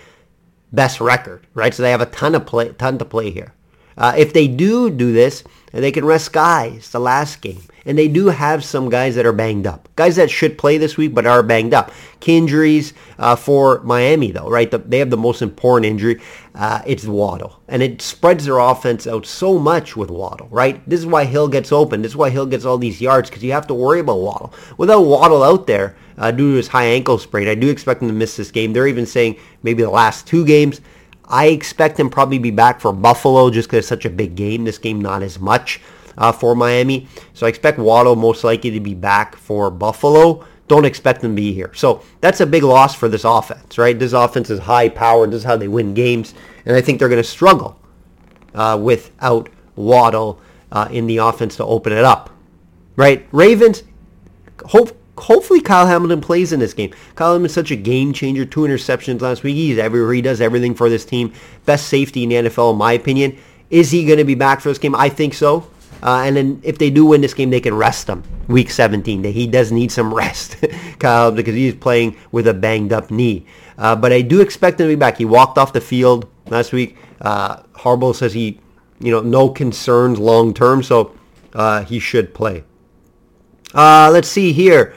best 0.72 0.98
record, 0.98 1.46
right? 1.52 1.74
So 1.74 1.82
they 1.82 1.90
have 1.90 2.00
a 2.00 2.06
ton 2.06 2.34
of 2.34 2.46
play, 2.46 2.70
ton 2.72 2.96
to 2.96 3.04
play 3.04 3.30
here. 3.30 3.52
Uh, 3.98 4.14
if 4.16 4.32
they 4.32 4.48
do 4.48 4.88
do 4.88 5.12
this, 5.12 5.44
they 5.72 5.92
can 5.92 6.06
rest 6.06 6.32
guys 6.32 6.90
the 6.90 7.00
last 7.00 7.42
game. 7.42 7.64
And 7.86 7.98
they 7.98 8.08
do 8.08 8.28
have 8.28 8.64
some 8.64 8.88
guys 8.88 9.14
that 9.14 9.26
are 9.26 9.32
banged 9.32 9.66
up. 9.66 9.88
Guys 9.96 10.16
that 10.16 10.30
should 10.30 10.56
play 10.56 10.78
this 10.78 10.96
week 10.96 11.14
but 11.14 11.26
are 11.26 11.42
banged 11.42 11.74
up. 11.74 11.90
Key 12.20 12.38
injuries 12.38 12.94
uh, 13.18 13.36
for 13.36 13.80
Miami, 13.80 14.30
though, 14.30 14.48
right? 14.48 14.70
The, 14.70 14.78
they 14.78 14.98
have 14.98 15.10
the 15.10 15.16
most 15.16 15.42
important 15.42 15.86
injury. 15.86 16.20
Uh, 16.54 16.80
it's 16.86 17.04
Waddle. 17.04 17.60
And 17.68 17.82
it 17.82 18.00
spreads 18.00 18.46
their 18.46 18.58
offense 18.58 19.06
out 19.06 19.26
so 19.26 19.58
much 19.58 19.96
with 19.96 20.10
Waddle, 20.10 20.48
right? 20.50 20.80
This 20.88 21.00
is 21.00 21.06
why 21.06 21.24
Hill 21.24 21.48
gets 21.48 21.72
open. 21.72 22.02
This 22.02 22.12
is 22.12 22.16
why 22.16 22.30
Hill 22.30 22.46
gets 22.46 22.64
all 22.64 22.78
these 22.78 23.00
yards 23.00 23.28
because 23.28 23.44
you 23.44 23.52
have 23.52 23.66
to 23.66 23.74
worry 23.74 24.00
about 24.00 24.20
Waddle. 24.20 24.54
Without 24.78 25.02
Waddle 25.02 25.42
out 25.42 25.66
there 25.66 25.96
uh, 26.16 26.30
due 26.30 26.52
to 26.52 26.56
his 26.56 26.68
high 26.68 26.86
ankle 26.86 27.18
sprain, 27.18 27.48
I 27.48 27.54
do 27.54 27.68
expect 27.68 28.00
him 28.02 28.08
to 28.08 28.14
miss 28.14 28.36
this 28.36 28.50
game. 28.50 28.72
They're 28.72 28.86
even 28.86 29.06
saying 29.06 29.36
maybe 29.62 29.82
the 29.82 29.90
last 29.90 30.26
two 30.26 30.46
games. 30.46 30.80
I 31.26 31.46
expect 31.46 31.98
him 31.98 32.10
probably 32.10 32.38
be 32.38 32.50
back 32.50 32.80
for 32.80 32.92
Buffalo 32.92 33.50
just 33.50 33.68
because 33.68 33.78
it's 33.78 33.88
such 33.88 34.04
a 34.04 34.10
big 34.10 34.34
game. 34.34 34.64
This 34.64 34.78
game 34.78 35.00
not 35.00 35.22
as 35.22 35.38
much 35.38 35.80
uh, 36.18 36.32
for 36.32 36.54
Miami. 36.54 37.08
So 37.32 37.46
I 37.46 37.48
expect 37.48 37.78
Waddle 37.78 38.16
most 38.16 38.44
likely 38.44 38.70
to 38.72 38.80
be 38.80 38.94
back 38.94 39.36
for 39.36 39.70
Buffalo. 39.70 40.46
Don't 40.66 40.84
expect 40.84 41.20
them 41.20 41.32
to 41.32 41.36
be 41.36 41.52
here. 41.52 41.72
So 41.74 42.02
that's 42.20 42.40
a 42.40 42.46
big 42.46 42.62
loss 42.62 42.94
for 42.94 43.08
this 43.08 43.24
offense, 43.24 43.76
right? 43.76 43.98
This 43.98 44.12
offense 44.12 44.48
is 44.48 44.60
high 44.60 44.88
powered. 44.88 45.30
This 45.30 45.38
is 45.38 45.44
how 45.44 45.56
they 45.56 45.68
win 45.68 45.92
games. 45.92 46.34
And 46.64 46.74
I 46.74 46.80
think 46.80 46.98
they're 46.98 47.08
going 47.08 47.22
to 47.22 47.28
struggle 47.28 47.78
uh, 48.54 48.78
without 48.80 49.50
Waddle 49.76 50.40
uh, 50.72 50.88
in 50.90 51.06
the 51.06 51.18
offense 51.18 51.56
to 51.56 51.64
open 51.64 51.92
it 51.92 52.04
up, 52.04 52.30
right? 52.96 53.26
Ravens, 53.30 53.82
hope, 54.64 54.96
hopefully 55.18 55.60
Kyle 55.60 55.86
Hamilton 55.86 56.20
plays 56.20 56.52
in 56.52 56.60
this 56.60 56.72
game. 56.72 56.92
Kyle 57.14 57.32
Hamilton 57.32 57.46
is 57.46 57.54
such 57.54 57.70
a 57.70 57.76
game 57.76 58.12
changer. 58.12 58.44
Two 58.44 58.60
interceptions 58.60 59.20
last 59.20 59.42
week. 59.42 59.54
He's 59.54 59.78
everywhere. 59.78 60.14
He 60.14 60.22
does 60.22 60.40
everything 60.40 60.74
for 60.74 60.88
this 60.88 61.04
team. 61.04 61.32
Best 61.66 61.88
safety 61.88 62.22
in 62.22 62.30
the 62.30 62.36
NFL, 62.36 62.72
in 62.72 62.78
my 62.78 62.92
opinion. 62.92 63.36
Is 63.70 63.90
he 63.90 64.06
going 64.06 64.18
to 64.18 64.24
be 64.24 64.34
back 64.34 64.60
for 64.60 64.68
this 64.68 64.78
game? 64.78 64.94
I 64.94 65.08
think 65.08 65.34
so. 65.34 65.68
Uh, 66.04 66.24
and 66.26 66.36
then 66.36 66.60
if 66.62 66.76
they 66.76 66.90
do 66.90 67.06
win 67.06 67.22
this 67.22 67.32
game, 67.32 67.48
they 67.48 67.60
can 67.60 67.74
rest 67.74 68.08
him 68.08 68.22
week 68.46 68.70
17. 68.70 69.24
He 69.24 69.46
does 69.46 69.72
need 69.72 69.90
some 69.90 70.12
rest, 70.14 70.62
Kyle, 70.98 71.32
because 71.32 71.54
he's 71.54 71.74
playing 71.74 72.16
with 72.30 72.46
a 72.46 72.52
banged 72.52 72.92
up 72.92 73.10
knee. 73.10 73.46
Uh, 73.78 73.96
but 73.96 74.12
I 74.12 74.20
do 74.20 74.40
expect 74.40 74.78
him 74.78 74.86
to 74.86 74.92
be 74.92 74.96
back. 74.96 75.16
He 75.16 75.24
walked 75.24 75.56
off 75.56 75.72
the 75.72 75.80
field 75.80 76.28
last 76.48 76.72
week. 76.72 76.98
Uh, 77.22 77.62
Harbaugh 77.72 78.14
says 78.14 78.34
he, 78.34 78.60
you 79.00 79.10
know, 79.10 79.20
no 79.20 79.48
concerns 79.48 80.18
long 80.18 80.52
term, 80.52 80.82
so 80.82 81.14
uh, 81.54 81.82
he 81.84 81.98
should 81.98 82.34
play. 82.34 82.64
Uh, 83.72 84.10
let's 84.12 84.28
see 84.28 84.52
here. 84.52 84.94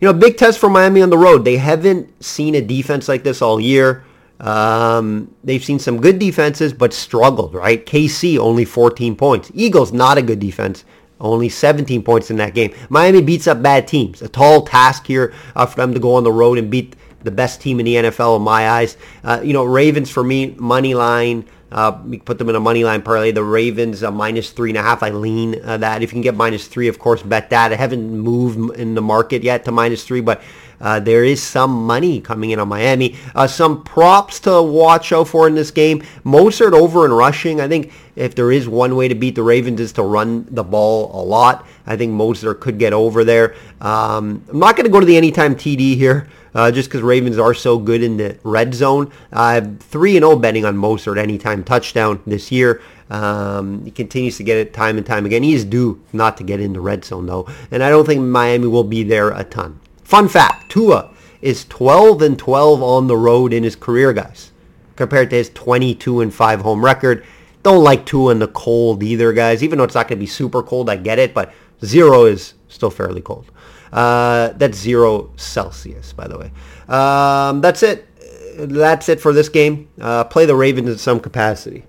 You 0.00 0.06
know, 0.06 0.12
big 0.12 0.36
test 0.36 0.58
for 0.58 0.68
Miami 0.68 1.02
on 1.02 1.10
the 1.10 1.18
road. 1.18 1.44
They 1.44 1.56
haven't 1.56 2.22
seen 2.22 2.54
a 2.56 2.60
defense 2.60 3.08
like 3.08 3.22
this 3.22 3.40
all 3.40 3.60
year. 3.60 4.04
Um, 4.40 5.34
they've 5.42 5.64
seen 5.64 5.78
some 5.78 6.00
good 6.00 6.18
defenses, 6.18 6.72
but 6.72 6.92
struggled, 6.92 7.54
right? 7.54 7.84
KC 7.84 8.38
only 8.38 8.64
14 8.64 9.16
points. 9.16 9.50
Eagles, 9.54 9.92
not 9.92 10.18
a 10.18 10.22
good 10.22 10.38
defense. 10.38 10.84
Only 11.20 11.48
17 11.48 12.02
points 12.02 12.30
in 12.30 12.36
that 12.36 12.54
game. 12.54 12.72
Miami 12.88 13.20
beats 13.22 13.48
up 13.48 13.60
bad 13.60 13.88
teams. 13.88 14.22
A 14.22 14.28
tall 14.28 14.62
task 14.62 15.06
here 15.06 15.34
uh, 15.56 15.66
for 15.66 15.76
them 15.76 15.92
to 15.92 16.00
go 16.00 16.14
on 16.14 16.22
the 16.22 16.32
road 16.32 16.58
and 16.58 16.70
beat 16.70 16.94
the 17.24 17.32
best 17.32 17.60
team 17.60 17.80
in 17.80 17.86
the 17.86 17.96
NFL 17.96 18.36
in 18.36 18.42
my 18.42 18.68
eyes. 18.68 18.96
Uh, 19.24 19.40
you 19.42 19.52
know, 19.52 19.64
Ravens 19.64 20.10
for 20.10 20.22
me, 20.22 20.54
money 20.58 20.94
line. 20.94 21.44
Uh, 21.70 22.00
we 22.06 22.18
put 22.18 22.38
them 22.38 22.48
in 22.48 22.54
a 22.54 22.60
money 22.60 22.84
line 22.84 23.02
parlay. 23.02 23.32
The 23.32 23.42
Ravens 23.42 24.02
uh, 24.02 24.10
minus 24.10 24.50
three 24.52 24.70
and 24.70 24.78
a 24.78 24.82
half. 24.82 25.02
I 25.02 25.10
lean 25.10 25.60
uh, 25.62 25.76
that. 25.78 26.02
If 26.02 26.10
you 26.10 26.14
can 26.14 26.22
get 26.22 26.36
minus 26.36 26.66
three, 26.68 26.88
of 26.88 26.98
course, 26.98 27.22
bet 27.22 27.50
that. 27.50 27.72
I 27.72 27.76
haven't 27.76 28.10
moved 28.10 28.78
in 28.78 28.94
the 28.94 29.02
market 29.02 29.42
yet 29.42 29.64
to 29.64 29.72
minus 29.72 30.04
three, 30.04 30.20
but 30.20 30.40
uh, 30.80 31.00
there 31.00 31.24
is 31.24 31.42
some 31.42 31.86
money 31.86 32.20
coming 32.20 32.50
in 32.50 32.58
on 32.58 32.68
Miami. 32.68 33.16
Uh, 33.34 33.46
some 33.46 33.82
props 33.82 34.40
to 34.40 34.62
watch 34.62 35.12
out 35.12 35.28
for 35.28 35.46
in 35.48 35.54
this 35.54 35.70
game. 35.70 36.02
Mostert 36.24 36.72
over 36.72 37.04
in 37.04 37.12
rushing. 37.12 37.60
I 37.60 37.68
think 37.68 37.92
if 38.16 38.34
there 38.34 38.52
is 38.52 38.68
one 38.68 38.96
way 38.96 39.08
to 39.08 39.14
beat 39.14 39.34
the 39.34 39.42
Ravens 39.42 39.80
is 39.80 39.92
to 39.94 40.02
run 40.02 40.46
the 40.50 40.64
ball 40.64 41.10
a 41.20 41.22
lot. 41.22 41.66
I 41.86 41.96
think 41.96 42.12
Mostert 42.12 42.60
could 42.60 42.78
get 42.78 42.92
over 42.92 43.24
there. 43.24 43.54
Um, 43.80 44.44
I'm 44.48 44.58
not 44.58 44.76
going 44.76 44.86
to 44.86 44.92
go 44.92 45.00
to 45.00 45.06
the 45.06 45.16
anytime 45.16 45.54
TD 45.54 45.96
here. 45.96 46.28
Uh, 46.54 46.72
just 46.72 46.88
because 46.88 47.02
Ravens 47.02 47.38
are 47.38 47.52
so 47.52 47.78
good 47.78 48.02
in 48.02 48.16
the 48.16 48.36
red 48.42 48.74
zone. 48.74 49.12
I 49.30 49.54
have 49.54 49.80
3 49.80 50.16
and 50.16 50.24
0 50.24 50.36
betting 50.36 50.64
on 50.64 50.76
Mostert 50.76 51.18
anytime 51.18 51.62
touchdown 51.62 52.20
this 52.26 52.50
year. 52.50 52.80
Um, 53.10 53.84
he 53.84 53.90
continues 53.90 54.38
to 54.38 54.44
get 54.44 54.56
it 54.56 54.72
time 54.72 54.96
and 54.96 55.06
time 55.06 55.26
again. 55.26 55.42
He 55.42 55.54
is 55.54 55.64
due 55.64 56.02
not 56.12 56.36
to 56.38 56.44
get 56.44 56.58
in 56.58 56.72
the 56.72 56.80
red 56.80 57.04
zone, 57.04 57.26
though. 57.26 57.46
And 57.70 57.82
I 57.82 57.90
don't 57.90 58.06
think 58.06 58.22
Miami 58.22 58.66
will 58.66 58.82
be 58.82 59.02
there 59.02 59.30
a 59.30 59.44
ton. 59.44 59.78
Fun 60.08 60.26
fact, 60.26 60.70
Tua 60.70 61.10
is 61.42 61.66
12 61.66 62.22
and 62.22 62.38
12 62.38 62.82
on 62.82 63.08
the 63.08 63.16
road 63.18 63.52
in 63.52 63.62
his 63.62 63.76
career, 63.76 64.14
guys, 64.14 64.52
compared 64.96 65.28
to 65.28 65.36
his 65.36 65.50
22 65.50 66.22
and 66.22 66.32
5 66.32 66.62
home 66.62 66.82
record. 66.82 67.26
Don't 67.62 67.84
like 67.84 68.06
Tua 68.06 68.32
in 68.32 68.38
the 68.38 68.48
cold 68.48 69.02
either, 69.02 69.34
guys. 69.34 69.62
Even 69.62 69.76
though 69.76 69.84
it's 69.84 69.94
not 69.94 70.08
going 70.08 70.16
to 70.16 70.20
be 70.20 70.26
super 70.26 70.62
cold, 70.62 70.88
I 70.88 70.96
get 70.96 71.18
it, 71.18 71.34
but 71.34 71.52
zero 71.84 72.24
is 72.24 72.54
still 72.68 72.88
fairly 72.88 73.20
cold. 73.20 73.52
Uh, 73.92 74.54
that's 74.56 74.78
zero 74.78 75.30
Celsius, 75.36 76.14
by 76.14 76.26
the 76.26 76.38
way. 76.38 76.52
Um, 76.88 77.60
that's 77.60 77.82
it. 77.82 78.06
That's 78.56 79.10
it 79.10 79.20
for 79.20 79.34
this 79.34 79.50
game. 79.50 79.90
Uh, 80.00 80.24
play 80.24 80.46
the 80.46 80.56
Ravens 80.56 80.88
in 80.88 80.96
some 80.96 81.20
capacity. 81.20 81.84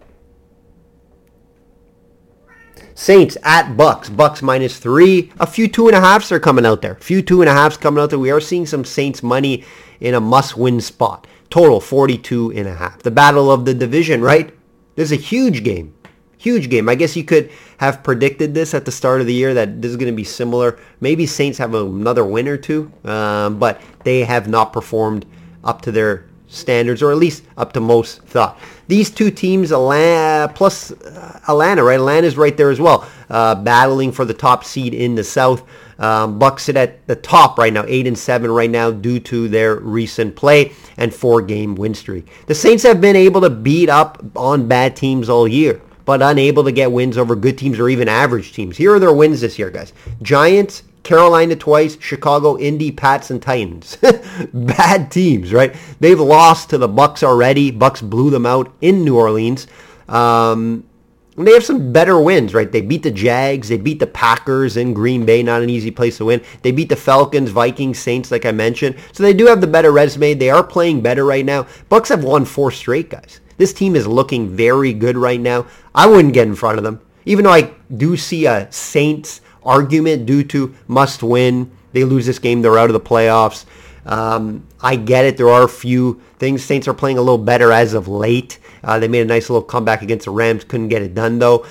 Saints 3.00 3.38
at 3.44 3.78
Bucks. 3.78 4.10
Bucks 4.10 4.42
minus 4.42 4.78
three. 4.78 5.32
A 5.40 5.48
few 5.48 5.70
two 5.70 5.88
and 5.88 5.96
a 5.96 6.02
halves 6.02 6.34
are 6.34 6.40
coming 6.40 6.66
out 6.66 6.82
there. 6.82 6.92
A 6.92 6.96
few 6.96 7.22
two 7.22 7.42
and 7.42 7.50
a 7.50 7.54
halves 7.54 7.78
coming 7.78 8.04
out 8.04 8.10
there. 8.10 8.20
We 8.20 8.30
are 8.30 8.42
seeing 8.42 8.66
some 8.66 8.84
Saints 8.84 9.24
money 9.24 9.64
in 10.02 10.16
a 10.16 10.20
must-win 10.20 10.82
spot. 10.82 11.26
Total 11.50 11.80
42 11.80 12.52
and 12.52 12.68
a 12.68 12.74
half. 12.74 13.02
The 13.02 13.10
battle 13.10 13.50
of 13.50 13.64
the 13.64 13.74
division, 13.74 14.22
right? 14.22 14.54
This 14.96 15.14
is 15.14 15.18
a 15.18 15.22
huge 15.22 15.64
game. 15.64 15.96
Huge 16.40 16.70
game. 16.70 16.90
I 16.90 16.96
guess 16.96 17.16
you 17.16 17.24
could 17.24 17.50
have 17.78 18.04
predicted 18.04 18.54
this 18.54 18.74
at 18.74 18.84
the 18.84 18.92
start 18.92 19.22
of 19.22 19.28
the 19.28 19.34
year 19.34 19.54
that 19.54 19.82
this 19.82 19.92
is 19.92 19.96
going 19.96 20.12
to 20.12 20.18
be 20.18 20.26
similar. 20.26 20.78
Maybe 21.00 21.26
Saints 21.26 21.58
have 21.58 21.74
another 21.74 22.26
win 22.26 22.50
or 22.50 22.58
two, 22.58 22.92
um, 23.06 23.60
but 23.60 23.80
they 24.04 24.26
have 24.26 24.50
not 24.50 24.74
performed 24.74 25.26
up 25.64 25.82
to 25.84 25.94
their 25.94 26.26
standards, 26.48 27.02
or 27.02 27.12
at 27.12 27.18
least 27.18 27.44
up 27.56 27.72
to 27.74 27.80
most 27.80 28.24
thought. 28.24 28.60
These 28.90 29.12
two 29.12 29.30
teams, 29.30 29.72
Atlanta, 29.72 30.52
plus 30.52 30.92
uh, 30.92 31.40
Atlanta, 31.48 31.84
right? 31.84 32.00
Atlanta's 32.00 32.36
right 32.36 32.58
there 32.58 32.72
as 32.72 32.80
well, 32.80 33.08
uh, 33.30 33.54
battling 33.54 34.12
for 34.12 34.26
the 34.26 34.34
top 34.34 34.66
seed 34.66 34.96
in 34.96 35.14
the 35.14 35.24
South. 35.24 35.64
Um, 36.00 36.40
Bucks 36.40 36.64
sit 36.64 36.76
at 36.76 37.06
the 37.06 37.16
top 37.16 37.60
right 37.60 37.72
now, 37.72 37.86
eight 37.88 38.08
and 38.08 38.18
seven 38.18 38.50
right 38.50 38.70
now, 38.70 38.90
due 38.90 39.20
to 39.20 39.48
their 39.48 39.76
recent 39.76 40.36
play 40.36 40.72
and 40.98 41.14
four-game 41.14 41.76
win 41.76 41.94
streak. 41.94 42.28
The 42.48 42.56
Saints 42.56 42.82
have 42.82 43.00
been 43.00 43.16
able 43.16 43.42
to 43.42 43.52
beat 43.52 43.90
up 43.90 44.24
on 44.36 44.68
bad 44.68 44.96
teams 44.96 45.30
all 45.30 45.48
year, 45.48 45.80
but 46.06 46.24
unable 46.24 46.64
to 46.64 46.72
get 46.72 46.92
wins 46.92 47.16
over 47.16 47.36
good 47.36 47.60
teams 47.60 47.78
or 47.78 47.90
even 47.90 48.10
average 48.10 48.54
teams. 48.54 48.76
Here 48.76 48.96
are 48.96 49.00
their 49.00 49.14
wins 49.14 49.42
this 49.42 49.60
year, 49.60 49.70
guys: 49.70 49.94
Giants, 50.24 50.82
Carolina 51.10 51.56
twice, 51.56 51.98
Chicago, 52.00 52.56
Indy, 52.60 52.92
Pats, 52.92 53.32
and 53.32 53.42
Titans. 53.42 53.98
Bad 54.54 55.10
teams, 55.10 55.52
right? 55.52 55.76
They've 56.00 56.20
lost 56.20 56.70
to 56.70 56.78
the 56.78 56.88
Bucks 56.88 57.24
already. 57.24 57.72
Bucks 57.72 58.00
blew 58.00 58.30
them 58.30 58.46
out 58.46 58.72
in 58.82 59.04
New 59.04 59.18
Orleans. 59.18 59.66
Um, 60.08 60.88
they 61.36 61.54
have 61.54 61.66
some 61.66 61.92
better 61.92 62.22
wins, 62.22 62.54
right? 62.54 62.72
They 62.72 62.82
beat 62.82 63.02
the 63.02 63.10
Jags. 63.10 63.70
They 63.70 63.78
beat 63.80 63.98
the 63.98 64.06
Packers 64.06 64.78
in 64.78 64.94
Green 64.94 65.26
Bay. 65.26 65.42
Not 65.42 65.64
an 65.64 65.70
easy 65.72 65.90
place 65.90 66.18
to 66.18 66.26
win. 66.26 66.44
They 66.62 66.72
beat 66.72 66.90
the 66.90 66.96
Falcons, 66.96 67.50
Vikings, 67.50 67.98
Saints, 67.98 68.30
like 68.30 68.46
I 68.46 68.52
mentioned. 68.52 68.96
So 69.12 69.24
they 69.24 69.34
do 69.34 69.48
have 69.48 69.62
the 69.62 69.68
better 69.68 69.92
resume. 69.92 70.36
They 70.36 70.52
are 70.52 70.64
playing 70.64 71.02
better 71.02 71.26
right 71.26 71.44
now. 71.46 71.66
Bucks 71.90 72.10
have 72.10 72.24
won 72.24 72.46
four 72.46 72.70
straight, 72.70 73.10
guys. 73.10 73.42
This 73.58 73.74
team 73.74 73.96
is 73.96 74.06
looking 74.06 74.48
very 74.48 74.94
good 74.94 75.18
right 75.18 75.42
now. 75.42 75.66
I 75.96 76.06
wouldn't 76.06 76.36
get 76.36 76.48
in 76.48 76.54
front 76.54 76.78
of 76.78 76.84
them. 76.84 77.02
Even 77.26 77.46
though 77.46 77.54
I 77.54 77.74
do 77.98 78.16
see 78.16 78.46
a 78.46 78.72
Saints 78.72 79.42
argument 79.64 80.26
due 80.26 80.44
to 80.46 80.76
must 80.88 81.24
win. 81.24 81.72
They 81.92 82.04
lose 82.04 82.26
this 82.26 82.40
game, 82.40 82.62
they're 82.62 82.78
out 82.78 82.90
of 82.90 82.94
the 82.94 83.00
playoffs. 83.00 83.66
Um, 84.06 84.66
I 84.82 84.96
get 84.96 85.26
it. 85.26 85.38
There 85.38 85.50
are 85.50 85.64
a 85.64 85.70
few 85.70 86.22
things. 86.40 86.64
Saints 86.64 86.88
are 86.88 86.94
playing 86.94 87.18
a 87.18 87.22
little 87.22 87.38
better 87.38 87.72
as 87.72 87.94
of 87.94 88.08
late. 88.08 88.58
Uh, 88.84 88.98
they 88.98 89.08
made 89.08 89.22
a 89.22 89.26
nice 89.26 89.50
little 89.50 89.62
comeback 89.62 90.02
against 90.02 90.26
the 90.26 90.32
Rams. 90.32 90.64
Couldn't 90.64 90.88
get 90.88 91.02
it 91.02 91.14
done 91.14 91.40
though. 91.40 91.66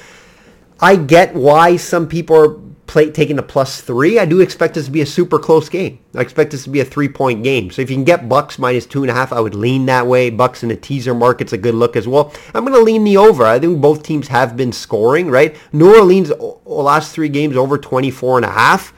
I 0.81 0.97
get 0.97 1.35
why 1.35 1.77
some 1.77 2.07
people 2.07 2.37
are 2.37 2.57
play, 2.89 3.11
taking 3.11 3.37
the 3.37 3.43
plus 3.43 3.81
three. 3.81 4.19
I 4.19 4.25
do 4.25 4.41
expect 4.41 4.75
this 4.75 4.87
to 4.87 4.91
be 4.91 5.03
a 5.03 5.07
super 5.07 5.39
close 5.39 5.69
game. 5.69 6.01
I 6.15 6.21
expect 6.21 6.51
this 6.51 6.65
to 6.65 6.71
be 6.71 6.81
a 6.81 6.85
three-point 6.85 7.45
game. 7.45 7.71
So 7.71 7.83
if 7.83 7.91
you 7.91 7.97
can 7.97 8.05
get 8.05 8.29
Bucks 8.29 8.59
minus 8.59 8.87
two 8.87 9.03
and 9.03 9.11
a 9.11 9.15
half, 9.15 9.33
I 9.33 9.41
would 9.41 9.55
lean 9.55 9.87
that 9.87 10.07
way. 10.07 10.31
Bucks 10.31 10.65
in 10.65 10.71
the 10.71 10.77
teaser 10.77 11.15
market's 11.15 11.53
a 11.53 11.59
good 11.59 11.75
look 11.75 11.95
as 11.95 12.09
well. 12.09 12.33
I'm 12.55 12.65
going 12.65 12.77
to 12.77 12.83
lean 12.83 13.05
the 13.05 13.17
over. 13.17 13.45
I 13.45 13.61
think 13.61 13.81
both 13.81 14.03
teams 14.03 14.27
have 14.29 14.57
been 14.57 14.73
scoring, 14.73 15.31
right? 15.31 15.57
New 15.73 15.95
Orleans 15.95 16.33
last 16.65 17.13
three 17.13 17.29
games 17.29 17.57
over 17.57 17.79
24 17.79 18.39
and 18.39 18.47
a 18.47 18.51
half. 18.51 18.93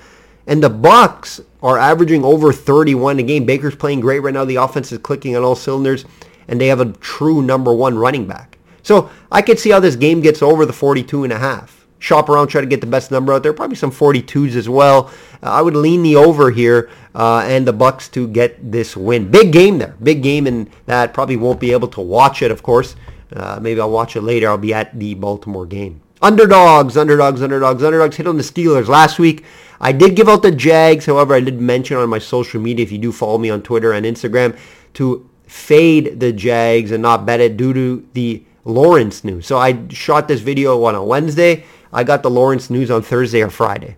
And 0.46 0.62
the 0.62 0.70
Bucks 0.70 1.40
are 1.62 1.76
averaging 1.76 2.24
over 2.24 2.52
31 2.52 3.18
a 3.18 3.22
game. 3.22 3.44
Baker's 3.44 3.76
playing 3.76 4.00
great 4.00 4.20
right 4.20 4.32
now. 4.32 4.44
The 4.44 4.56
offense 4.56 4.90
is 4.92 4.98
clicking 4.98 5.36
on 5.36 5.42
all 5.42 5.56
cylinders. 5.56 6.04
And 6.48 6.60
they 6.60 6.68
have 6.68 6.80
a 6.80 6.92
true 6.94 7.42
number 7.42 7.74
one 7.74 7.98
running 7.98 8.26
back. 8.26 8.58
So 8.82 9.10
I 9.30 9.42
could 9.42 9.58
see 9.58 9.70
how 9.70 9.80
this 9.80 9.96
game 9.96 10.20
gets 10.20 10.42
over 10.42 10.64
the 10.64 10.72
42 10.72 11.24
and 11.24 11.32
a 11.32 11.38
half 11.38 11.79
shop 12.00 12.28
around, 12.28 12.48
try 12.48 12.60
to 12.60 12.66
get 12.66 12.80
the 12.80 12.86
best 12.86 13.12
number 13.12 13.32
out 13.32 13.44
there. 13.44 13.52
Probably 13.52 13.76
some 13.76 13.92
42s 13.92 14.56
as 14.56 14.68
well. 14.68 15.10
Uh, 15.42 15.50
I 15.50 15.62
would 15.62 15.76
lean 15.76 16.02
the 16.02 16.16
over 16.16 16.50
here 16.50 16.90
uh, 17.14 17.44
and 17.46 17.66
the 17.66 17.72
Bucks 17.72 18.08
to 18.08 18.26
get 18.26 18.72
this 18.72 18.96
win. 18.96 19.30
Big 19.30 19.52
game 19.52 19.78
there. 19.78 19.94
Big 20.02 20.22
game 20.22 20.48
and 20.48 20.68
that 20.86 21.14
probably 21.14 21.36
won't 21.36 21.60
be 21.60 21.70
able 21.70 21.88
to 21.88 22.00
watch 22.00 22.42
it, 22.42 22.50
of 22.50 22.62
course. 22.64 22.96
Uh, 23.32 23.60
maybe 23.62 23.80
I'll 23.80 23.90
watch 23.90 24.16
it 24.16 24.22
later. 24.22 24.48
I'll 24.48 24.58
be 24.58 24.74
at 24.74 24.98
the 24.98 25.14
Baltimore 25.14 25.66
game. 25.66 26.00
Underdogs, 26.22 26.96
underdogs, 26.96 27.40
underdogs, 27.40 27.82
underdogs 27.82 28.16
hit 28.16 28.26
on 28.26 28.36
the 28.36 28.42
Steelers 28.42 28.88
last 28.88 29.18
week. 29.18 29.44
I 29.80 29.92
did 29.92 30.16
give 30.16 30.28
out 30.28 30.42
the 30.42 30.50
Jags. 30.50 31.06
However, 31.06 31.34
I 31.34 31.40
did 31.40 31.60
mention 31.60 31.96
on 31.96 32.08
my 32.10 32.18
social 32.18 32.60
media, 32.60 32.82
if 32.82 32.92
you 32.92 32.98
do 32.98 33.12
follow 33.12 33.38
me 33.38 33.48
on 33.48 33.62
Twitter 33.62 33.92
and 33.92 34.04
Instagram, 34.04 34.58
to 34.94 35.28
fade 35.46 36.20
the 36.20 36.32
Jags 36.32 36.90
and 36.90 37.02
not 37.02 37.24
bet 37.24 37.40
it 37.40 37.56
due 37.56 37.72
to 37.72 38.06
the 38.12 38.42
Lawrence 38.64 39.24
news. 39.24 39.46
So 39.46 39.56
I 39.58 39.88
shot 39.88 40.28
this 40.28 40.40
video 40.40 40.84
on 40.84 40.94
a 40.94 41.02
Wednesday. 41.02 41.64
I 41.92 42.04
got 42.04 42.22
the 42.22 42.30
Lawrence 42.30 42.70
news 42.70 42.90
on 42.90 43.02
Thursday 43.02 43.42
or 43.42 43.50
Friday 43.50 43.96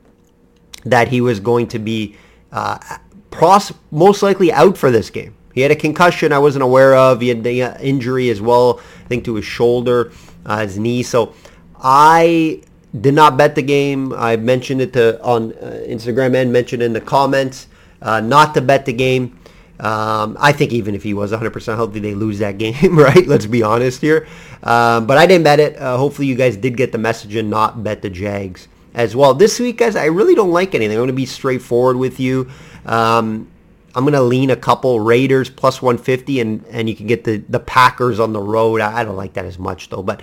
that 0.85 1.09
he 1.09 1.21
was 1.21 1.41
going 1.41 1.69
to 1.69 1.79
be 1.79 2.17
uh, 2.51 2.79
pros- 3.31 3.73
most 3.91 4.23
likely 4.23 4.53
out 4.53 4.77
for 4.77 4.91
this 4.91 5.11
game. 5.11 5.35
He 5.55 5.61
had 5.61 5.71
a 5.71 5.77
concussion 5.77 6.33
I 6.33 6.39
wasn't 6.39 6.63
aware 6.63 6.95
of. 6.95 7.21
He 7.21 7.29
had 7.29 7.45
the 7.45 7.63
uh, 7.63 7.79
injury 7.81 8.31
as 8.31 8.41
well, 8.41 8.81
I 9.05 9.09
think 9.09 9.25
to 9.27 9.35
his 9.35 9.45
shoulder, 9.45 10.13
uh, 10.47 10.63
his 10.63 10.79
knee. 10.79 11.03
So 11.03 11.35
I 11.77 12.63
did 12.99 13.15
not 13.15 13.37
bet 13.37 13.55
the 13.55 13.63
game. 13.63 14.13
I 14.15 14.37
mentioned 14.37 14.81
it 14.81 14.93
to, 14.95 15.23
on 15.23 15.53
uh, 15.53 15.85
Instagram 15.87 16.35
and 16.35 16.53
mentioned 16.53 16.83
in 16.83 16.93
the 16.93 17.01
comments 17.01 17.69
uh, 18.01 18.21
not 18.21 18.55
to 18.55 18.61
bet 18.61 18.87
the 18.87 18.93
game. 18.93 19.39
Um, 19.81 20.37
I 20.39 20.53
think 20.53 20.73
even 20.73 20.95
if 20.95 21.03
he 21.03 21.15
was 21.15 21.33
100% 21.33 21.77
healthy, 21.77 21.99
they 21.99 22.15
lose 22.15 22.39
that 22.39 22.59
game, 22.59 22.99
right? 22.99 23.27
Let's 23.27 23.47
be 23.47 23.63
honest 23.63 24.01
here. 24.01 24.27
Um, 24.63 25.07
but 25.07 25.19
I 25.19 25.27
didn't 25.27 25.45
bet 25.45 25.61
it. 25.61 25.77
Uh, 25.77 25.97
hopefully 25.97 26.29
you 26.29 26.35
guys 26.35 26.57
did 26.57 26.77
get 26.77 26.93
the 26.93 26.99
message 26.99 27.35
and 27.35 27.51
not 27.51 27.83
bet 27.83 28.03
the 28.03 28.11
Jags 28.11 28.69
as 28.95 29.17
well. 29.17 29.35
This 29.35 29.59
week, 29.59 29.79
guys, 29.79 29.97
I 29.97 30.07
really 30.07 30.35
don't 30.35 30.53
like 30.53 30.75
anything. 30.75 30.97
I'm 30.97 31.01
going 31.01 31.09
to 31.09 31.15
be 31.15 31.27
straightforward 31.27 31.97
with 31.97 32.21
you. 32.21 32.51
Um, 32.87 33.49
I'm 33.95 34.05
going 34.05 34.15
to 34.15 34.23
lean 34.23 34.51
a 34.51 34.57
couple 34.57 35.01
Raiders 35.01 35.51
plus 35.51 35.83
150, 35.83 36.41
and, 36.41 36.65
and 36.71 36.89
you 36.89 36.97
can 36.97 37.07
get 37.07 37.25
the, 37.25 37.39
the 37.49 37.61
Packers 37.61 38.21
on 38.21 38.33
the 38.33 38.41
road. 38.41 38.81
I 38.81 39.05
don't 39.05 39.17
like 39.17 39.35
that 39.35 39.45
as 39.45 39.59
much, 39.59 39.91
though. 39.91 40.03
But, 40.03 40.23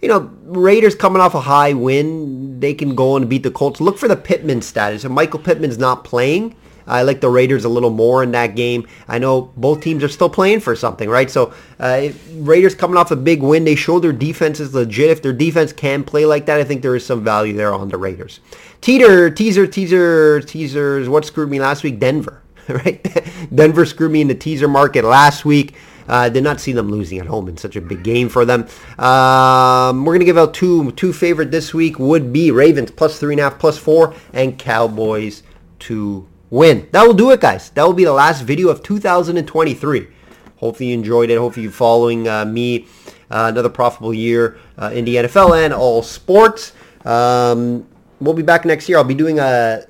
you 0.00 0.08
know, 0.08 0.30
Raiders 0.44 0.94
coming 0.94 1.20
off 1.20 1.34
a 1.34 1.40
high 1.40 1.74
win, 1.74 2.60
they 2.60 2.72
can 2.72 2.94
go 2.94 3.16
and 3.16 3.28
beat 3.28 3.42
the 3.42 3.50
Colts. 3.50 3.80
Look 3.80 3.98
for 3.98 4.08
the 4.08 4.16
Pittman 4.16 4.62
status. 4.62 5.04
If 5.04 5.10
Michael 5.10 5.40
Pittman's 5.40 5.78
not 5.78 6.04
playing, 6.04 6.56
I 6.86 7.02
like 7.02 7.20
the 7.20 7.28
Raiders 7.28 7.64
a 7.64 7.68
little 7.68 7.90
more 7.90 8.22
in 8.22 8.32
that 8.32 8.56
game. 8.56 8.86
I 9.08 9.18
know 9.18 9.52
both 9.56 9.80
teams 9.80 10.02
are 10.02 10.08
still 10.08 10.30
playing 10.30 10.60
for 10.60 10.74
something, 10.74 11.08
right? 11.08 11.30
So 11.30 11.52
uh, 11.78 12.08
Raiders 12.34 12.74
coming 12.74 12.96
off 12.96 13.10
a 13.10 13.16
big 13.16 13.42
win. 13.42 13.64
They 13.64 13.74
show 13.74 13.98
their 14.00 14.12
defense 14.12 14.60
is 14.60 14.74
legit. 14.74 15.10
If 15.10 15.22
their 15.22 15.32
defense 15.32 15.72
can 15.72 16.04
play 16.04 16.26
like 16.26 16.46
that, 16.46 16.60
I 16.60 16.64
think 16.64 16.82
there 16.82 16.96
is 16.96 17.04
some 17.04 17.24
value 17.24 17.52
there 17.52 17.72
on 17.72 17.88
the 17.88 17.96
Raiders. 17.96 18.40
Teeter, 18.80 19.30
teaser, 19.30 19.66
teaser, 19.66 20.40
teasers. 20.40 21.08
What 21.08 21.24
screwed 21.24 21.50
me 21.50 21.60
last 21.60 21.82
week? 21.82 21.98
Denver, 21.98 22.42
right? 22.68 23.06
Denver 23.54 23.84
screwed 23.84 24.12
me 24.12 24.20
in 24.20 24.28
the 24.28 24.34
teaser 24.34 24.68
market 24.68 25.04
last 25.04 25.44
week. 25.44 25.74
Uh, 26.08 26.28
did 26.28 26.42
not 26.42 26.60
see 26.60 26.72
them 26.72 26.90
losing 26.90 27.20
at 27.20 27.26
home 27.26 27.46
in 27.46 27.56
such 27.56 27.76
a 27.76 27.80
big 27.80 28.02
game 28.02 28.28
for 28.28 28.44
them. 28.44 28.62
Um, 28.98 30.04
we're 30.04 30.14
gonna 30.14 30.24
give 30.24 30.38
out 30.38 30.54
two 30.54 30.90
two 30.92 31.12
favorite 31.12 31.52
this 31.52 31.72
week 31.72 32.00
would 32.00 32.32
be 32.32 32.50
Ravens 32.50 32.90
plus 32.90 33.20
three 33.20 33.34
and 33.34 33.40
a 33.40 33.44
half, 33.44 33.60
plus 33.60 33.78
four, 33.78 34.12
and 34.32 34.58
Cowboys 34.58 35.44
two 35.78 36.26
win. 36.50 36.88
That 36.92 37.06
will 37.06 37.14
do 37.14 37.30
it, 37.30 37.40
guys. 37.40 37.70
That 37.70 37.84
will 37.84 37.92
be 37.92 38.04
the 38.04 38.12
last 38.12 38.42
video 38.42 38.68
of 38.68 38.82
2023. 38.82 40.08
Hopefully 40.56 40.88
you 40.90 40.94
enjoyed 40.94 41.30
it. 41.30 41.38
Hopefully 41.38 41.64
you're 41.64 41.72
following 41.72 42.28
uh, 42.28 42.44
me. 42.44 42.86
Uh, 43.30 43.46
another 43.48 43.68
profitable 43.68 44.12
year 44.12 44.58
uh, 44.76 44.90
in 44.92 45.04
the 45.04 45.14
NFL 45.14 45.64
and 45.64 45.72
all 45.72 46.02
sports. 46.02 46.72
Um, 47.04 47.86
we'll 48.20 48.34
be 48.34 48.42
back 48.42 48.64
next 48.64 48.88
year. 48.88 48.98
I'll 48.98 49.04
be 49.04 49.14
doing 49.14 49.38
a 49.38 49.86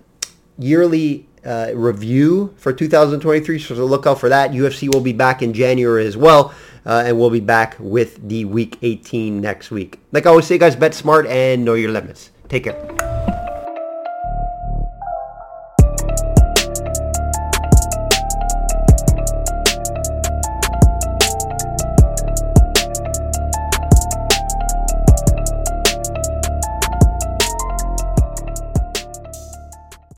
yearly 0.59 1.27
uh, 1.45 1.71
review 1.75 2.55
for 2.59 2.73
2023, 2.73 3.59
so 3.59 3.75
look 3.75 4.07
out 4.07 4.21
for 4.21 4.29
that. 4.29 4.51
UFC 4.51 4.93
will 4.93 5.01
be 5.01 5.15
back 5.15 5.41
in 5.41 5.55
January 5.55 6.07
as 6.07 6.19
well, 6.19 6.55
uh, 6.85 7.05
and 7.07 7.19
we'll 7.19 7.31
be 7.31 7.41
back 7.41 7.77
with 7.79 8.29
the 8.29 8.45
Week 8.45 8.77
18 8.83 9.41
next 9.41 9.71
week. 9.71 9.99
Like 10.13 10.27
I 10.27 10.31
always 10.31 10.47
say, 10.47 10.59
guys, 10.59 10.77
bet 10.77 10.93
smart 10.93 11.27
and 11.27 11.65
know 11.65 11.75
your 11.75 11.93
limits. 11.93 12.31
Take 12.49 12.65
care. 12.65 13.10